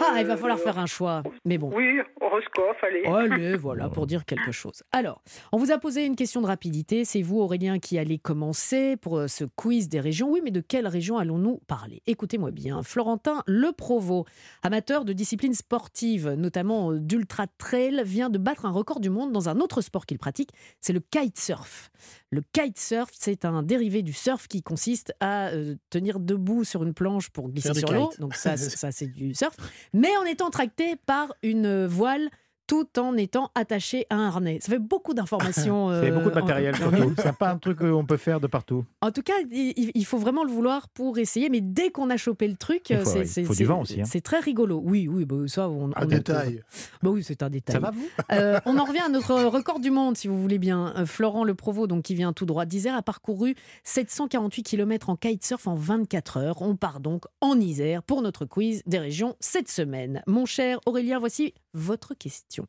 [0.00, 1.22] Ah, il va falloir faire un choix.
[1.44, 1.70] Mais bon.
[1.72, 3.04] Euh, Oui, horoscope, allez.
[3.04, 4.82] Allez, voilà, pour dire quelque chose.
[4.92, 5.22] Alors,
[5.52, 7.04] on vous a posé une question de rapidité.
[7.04, 10.30] C'est vous, Aurélien, qui allez commencer pour euh, ce quiz des régions.
[10.30, 12.02] Oui, mais de quelle région allons-nous parler?
[12.06, 12.82] Écoutez-moi bien.
[12.82, 14.26] Florentin Le Provost,
[14.62, 19.32] amateur de disciplines sportives, notamment euh, d'ultra trail, vient de battre un record du monde
[19.32, 21.90] dans un autre sport qu'il pratique, c'est le kitesurf.
[22.30, 26.92] Le kitesurf, c'est un dérivé du surf qui consiste à euh, tenir debout sur une
[26.92, 28.10] planche pour glisser sur l'eau.
[28.18, 29.56] Donc ça, ça c'est du surf.
[29.92, 32.30] Mais en étant tracté par une voile
[32.68, 34.58] tout en étant attaché à un harnais.
[34.60, 35.88] Ça fait beaucoup d'informations.
[36.00, 37.14] C'est euh, beaucoup de matériel en- surtout.
[37.20, 38.84] C'est pas un truc qu'on peut faire de partout.
[39.00, 41.48] En tout cas, il, faut vraiment le vouloir pour essayer.
[41.48, 44.04] Mais dès qu'on a chopé le truc, Il faut- c'est c'est- c'est- aussi, hein.
[44.06, 44.80] c'est très rigolo.
[44.84, 46.62] Oui, oui, bah, ça, on, Un on- détail.
[47.02, 47.74] Bah oui, c'est un détail.
[47.74, 50.58] Ça va, vous Euh, on en revient à notre record du monde, si vous voulez
[50.58, 50.92] bien.
[50.96, 53.54] Euh, Florent Le Provost, donc, qui vient tout droit d'Isère, a parcouru
[53.84, 56.60] 748 km en kitesurf en 24 heures.
[56.62, 60.22] On part donc en Isère pour notre quiz des régions cette semaine.
[60.26, 62.66] Mon cher Aurélien, voici votre question.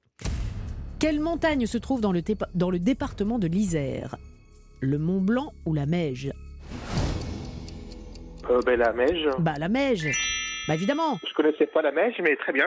[0.99, 4.15] Quelle montagne se trouve dans le, dépa- dans le département de l'Isère?
[4.81, 6.31] Le Mont Blanc ou la Meige?
[8.49, 9.27] Euh, ben, la Meige.
[9.39, 10.07] Bah la neige.
[10.67, 11.17] Bah évidemment.
[11.27, 12.65] Je connaissais pas la Meige, mais très bien.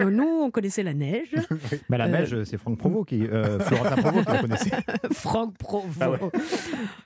[0.00, 1.34] Euh, Nous, on connaissait la neige.
[1.88, 4.70] Mais la Euh, neige, c'est Franck Provost qui, euh, Florentin Provost qui la connaissait.
[5.12, 5.88] Franck Provo.
[6.00, 6.18] Ah ouais.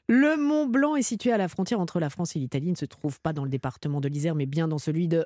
[0.09, 2.66] Le Mont Blanc est situé à la frontière entre la France et l'Italie.
[2.66, 5.24] Il ne se trouve pas dans le département de l'Isère, mais bien dans celui de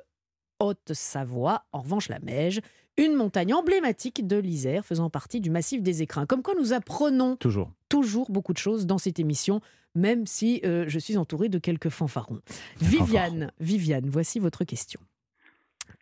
[0.59, 1.63] Haute-Savoie.
[1.71, 2.61] En revanche, la Meige,
[2.97, 6.25] une montagne emblématique de l'Isère, faisant partie du massif des Écrins.
[6.25, 7.71] Comme quoi, nous apprenons Toujours.
[7.87, 9.61] toujours beaucoup de choses dans cette émission,
[9.95, 12.41] même si euh, je suis entourée de quelques fanfarons.
[12.79, 14.99] Viviane, Viviane, voici votre question.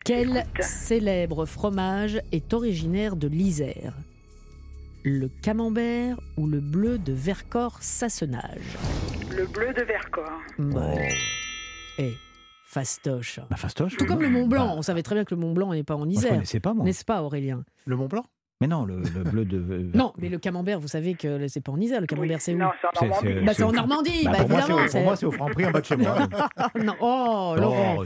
[0.04, 3.94] Quel célèbre fromage est originaire de l'Isère?
[5.04, 8.76] Le camembert ou le bleu de Vercors-Sassenage
[9.36, 10.40] Le bleu de Vercors.
[10.58, 11.08] Ouais.
[11.98, 12.12] Eh,
[12.72, 13.40] fastoche.
[13.50, 13.96] Bah, fastoche.
[13.96, 14.08] Tout oui.
[14.08, 14.66] comme le Mont Blanc.
[14.66, 16.30] Bah, On savait très bien que le Mont Blanc n'est pas en moi, je Isère.
[16.32, 16.84] connaissais pas, moi.
[16.84, 17.64] N'est-ce pas, Aurélien?
[17.86, 18.24] Le Mont Blanc?
[18.60, 19.88] Mais non, le, le bleu de.
[19.94, 22.00] Non, mais le camembert, vous savez que c'est pas en Isère.
[22.00, 22.58] Le camembert, c'est où?
[22.58, 23.28] Non, c'est en Normandie.
[23.38, 25.30] c'est- Bah, c'est en Normandie, Bah, bah, pour, moi, c'est au, pour moi, c'est au
[25.30, 26.28] Franprix en bas de chez moi.
[26.84, 27.96] non, oh, Laurent.
[28.00, 28.04] Oh,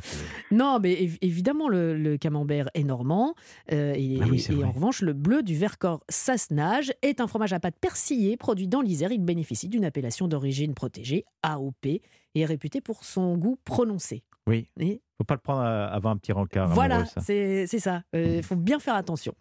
[0.50, 3.34] Non, mais év- évidemment, le, le camembert est normand.
[3.72, 7.54] euh, et Ah oui, et en revanche, le bleu du Vercors Sassenage est un fromage
[7.54, 9.10] à pâte persillée produit dans l'Isère.
[9.10, 12.02] Il bénéficie d'une appellation d'origine protégée, AOP, et
[12.34, 14.22] est réputé pour son goût prononcé.
[14.48, 14.68] Oui.
[14.80, 16.68] Et Faut pas le prendre à- avant un petit rencard.
[16.68, 18.02] voilà, c'est c'est ça.
[18.12, 19.34] Il faut bien faire attention.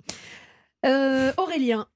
[0.85, 1.87] Euh, Aurélien,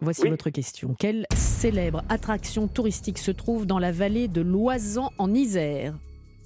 [0.00, 0.30] voici Oui.
[0.30, 0.94] votre question.
[0.98, 5.94] Quelle célèbre attraction touristique se trouve dans la vallée de l'Oisan en Isère?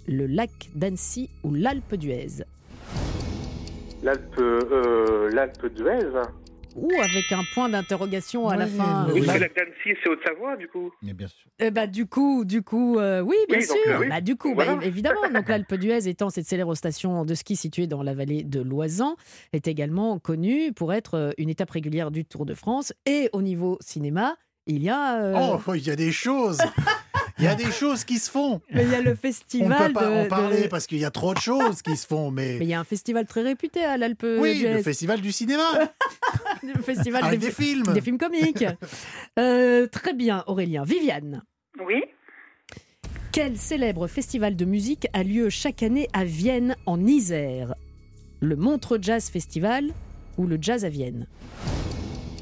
[0.07, 2.45] Le lac d'Annecy ou l'Alpe d'Huez?
[4.03, 6.11] L'Alpe euh, l'Alpe d'Huez.
[6.77, 9.09] Ou avec un point d'interrogation à la fin.
[9.13, 10.91] Oui, que la d'Annecy, c'est Haute-Savoie, du coup.
[11.03, 11.51] Mais bien sûr.
[11.59, 13.93] Eh ben, du coup, du coup, euh, oui, bien Oui, donc, sûr.
[13.95, 14.09] euh, oui.
[14.09, 15.21] Bah, du coup, bah, évidemment.
[15.33, 19.17] Donc l'Alpe d'Huez étant cette célèbre station de ski située dans la vallée de l'Oisan,
[19.53, 22.93] est également connue pour être euh, une étape régulière du Tour de France.
[23.07, 26.59] Et au niveau cinéma, il y a, euh, Oh, il y a des choses
[27.41, 29.69] Il y a des choses qui se font mais il y a le On festival
[29.83, 31.97] ne peut pas de- en de- parler parce qu'il y a trop de choses qui
[31.97, 32.57] se font, mais...
[32.59, 35.65] Mais il y a un festival très réputé à l'Alpe Oui, le festival du cinéma
[36.63, 38.65] Le festival Avec des, des fi- films des films comiques.
[39.39, 40.83] Euh, très bien, Aurélien.
[40.85, 41.43] Viviane.
[41.87, 42.03] Oui.
[43.33, 47.75] Quel célèbre festival de musique a lieu chaque année à Vienne, en Isère?
[48.41, 49.91] Le Montreux Jazz Festival
[50.37, 51.27] ou le Jazz à Vienne?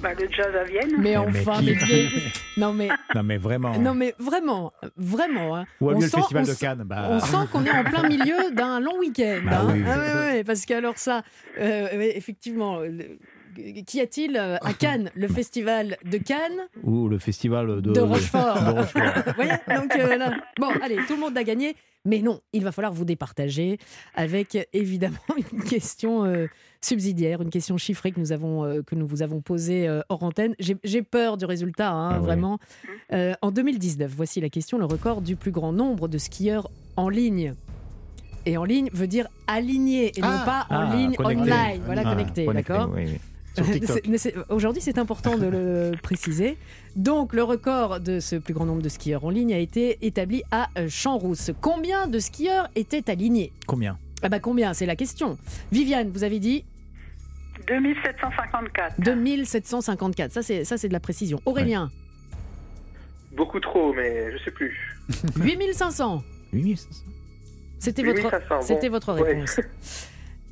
[0.03, 0.92] Bah, le jazz à Vienne.
[0.99, 2.09] Mais Mais enfin, mais, mais-
[2.57, 3.76] non mais Non, mais vraiment.
[3.78, 5.57] non mais vraiment, vraiment.
[5.57, 5.64] hein.
[5.80, 6.82] Ou On lieu le sent- festival on de sent- Cannes?
[6.86, 9.40] Bah, On sent qu'on est en plein milieu d'un long week-end.
[9.44, 9.70] Bah hein.
[9.72, 9.82] oui.
[9.86, 11.22] Ah ouais, ouais, ouais, parce qu'alors ça,
[11.61, 12.80] euh, effectivement,
[13.86, 18.54] qu'y a-t-il euh, à Cannes Le festival de Cannes Ou le festival de, de Rochefort.
[18.64, 19.12] de Rochefort.
[19.26, 21.74] Vous voyez Donc euh, là, bon, allez, tout le monde a gagné.
[22.04, 23.76] Mais non, il va falloir vous départager
[24.14, 25.16] avec évidemment
[25.52, 26.46] une question euh,
[26.80, 30.22] subsidiaire, une question chiffrée que nous, avons, euh, que nous vous avons posée euh, hors
[30.22, 30.54] antenne.
[30.59, 32.59] J'ai peur du résultat, hein, Ah vraiment.
[33.42, 37.52] En 2019, voici la question, le record du plus grand nombre de skieurs en ligne.
[38.46, 40.64] Et en ligne veut dire aligné et non Ah.
[40.68, 41.42] pas en Ah, ligne, connecté.
[41.52, 41.82] online.
[41.84, 43.18] Voilà, connecté, connecté, d'accord oui, oui.
[44.48, 46.56] Aujourd'hui, c'est important de le préciser.
[46.96, 50.42] Donc, le record de ce plus grand nombre de skieurs en ligne a été établi
[50.50, 51.52] à euh, Champs-Rousse.
[51.61, 53.52] Combien de skieurs étaient alignés?
[53.66, 53.98] Combien?
[54.22, 54.74] Ah bah combien?
[54.74, 55.38] C'est la question.
[55.70, 56.64] Viviane, vous avez dit
[57.68, 59.00] 2754.
[59.00, 60.32] 2754.
[60.32, 61.40] Ça, c'est ça, c'est de la précision.
[61.44, 61.90] Aurélien,
[63.32, 64.76] Beaucoup trop, mais je sais plus.
[65.36, 66.22] 8500.
[66.52, 67.04] 8500.
[67.78, 68.62] C'était votre, bon.
[68.62, 69.44] c'était votre Ouais.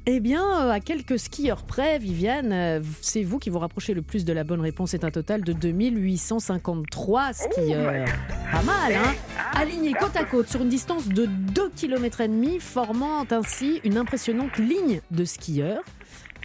[0.09, 4.03] Eh bien, euh, à quelques skieurs près, Viviane, euh, c'est vous qui vous rapprochez le
[4.03, 4.91] plus de la bonne réponse.
[4.91, 8.07] C'est un total de 2853 skieurs.
[8.53, 9.15] Pas mal, hein
[9.53, 13.99] Alignés côte à côte sur une distance de 2 km et demi, formant ainsi une
[13.99, 15.83] impressionnante ligne de skieurs.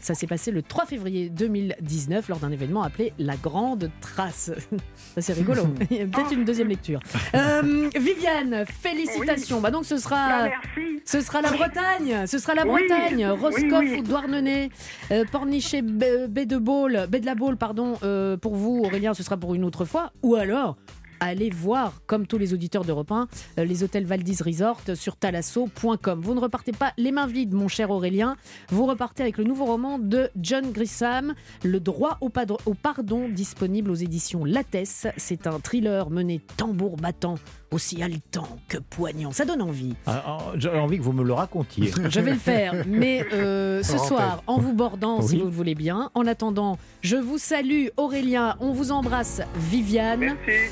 [0.02, 4.52] Ça s'est passé le 3 février 2019 lors d'un événement appelé la Grande Trace.
[5.16, 5.64] Ça c'est rigolo.
[5.92, 7.00] Il y a peut-être une deuxième lecture.
[7.36, 9.62] Euh, Viviane, félicitations.
[9.62, 11.02] Bah donc ce sera, merci.
[11.06, 12.26] ce sera la Bretagne.
[12.26, 13.28] Ce sera la Oui, Bretagne.
[13.32, 14.00] oui, Roscoff oui.
[14.00, 14.72] ou Douarnenez,
[15.12, 17.94] euh, Pornichet, Baie Baie de Baule, Baie de la Baule, pardon.
[18.04, 20.12] euh, pour vous, Aurélien, ce sera pour une autre fois.
[20.24, 20.78] Ou alors.
[21.24, 23.28] Allez voir, comme tous les auditeurs d'Europe 1,
[23.60, 26.20] euh, les hôtels Valdis Resort sur talasso.com.
[26.20, 28.36] Vous ne repartez pas les mains vides, mon cher Aurélien.
[28.70, 33.96] Vous repartez avec le nouveau roman de John Grisham, Le droit au, pardon, disponible aux
[33.96, 35.06] éditions Lattès.
[35.16, 37.36] C'est un thriller mené tambour battant,
[37.70, 39.32] aussi haletant que poignant.
[39.32, 39.94] Ça donne envie.
[40.08, 41.92] Ah, ah, J'ai envie que vous me le racontiez.
[42.10, 45.76] Je vais le faire, mais euh, ce soir, en vous bordant, si vous le voulez
[45.76, 46.10] bien.
[46.16, 48.56] En attendant, je vous salue, Aurélien.
[48.60, 50.20] On vous embrasse, Viviane.
[50.22, 50.72] Merci.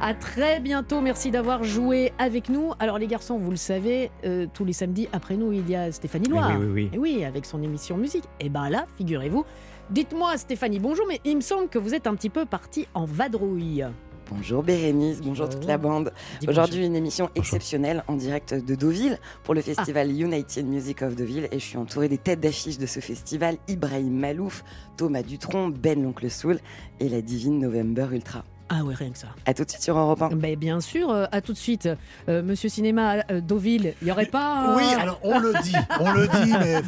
[0.00, 1.00] À très bientôt.
[1.02, 2.72] Merci d'avoir joué avec nous.
[2.78, 5.92] Alors, les garçons, vous le savez, euh, tous les samedis, après nous, il y a
[5.92, 6.56] Stéphanie Loire.
[6.58, 6.90] oui, oui, oui.
[6.94, 8.24] Et oui, avec son émission musique.
[8.40, 9.44] Et ben là, figurez-vous.
[9.90, 13.04] Dites-moi, Stéphanie, bonjour, mais il me semble que vous êtes un petit peu partie en
[13.04, 13.84] vadrouille.
[14.30, 16.12] Bonjour Bérénice, bonjour toute la bande.
[16.40, 19.56] Dis Aujourd'hui, une émission exceptionnelle en direct de Deauville pour Ah.
[19.56, 21.48] le festival United Music of Deauville.
[21.50, 24.62] Et je suis entourée des têtes d'affiche de ce festival Ibrahim Malouf,
[24.96, 26.60] Thomas Dutronc, Ben l'Oncle Soul
[27.00, 28.44] et la divine November Ultra.
[28.72, 29.26] Ah ouais, rien que ça.
[29.46, 30.28] À tout de suite sur Europe 1.
[30.36, 31.88] Ben, bien sûr, euh, à tout de suite.
[32.28, 34.76] Euh, Monsieur Cinéma euh, Deauville, il n'y aurait pas.
[34.76, 36.80] Oui, alors on le dit, on le dit, mais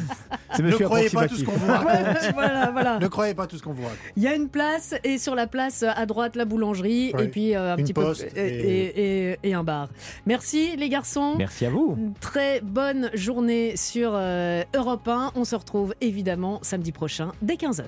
[0.69, 2.31] ne croyez pas tout ce qu'on vous raconte.
[2.33, 2.99] voilà, voilà.
[2.99, 3.97] Ne croyez pas tout ce qu'on vous raconte.
[4.15, 7.23] Il y a une place et sur la place à droite la boulangerie Oui.
[7.23, 9.89] et puis euh, un Une petit poste peu et, et- et- et- et un bar.
[10.25, 11.35] Merci les garçons.
[11.37, 12.13] Merci à vous.
[12.21, 15.31] Très bonne journée sur euh, Europe 1.
[15.35, 17.83] On se retrouve évidemment samedi prochain dès 15h.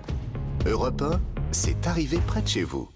[0.67, 1.21] Europe 1,
[1.51, 2.89] c'est arrivé près de chez vous.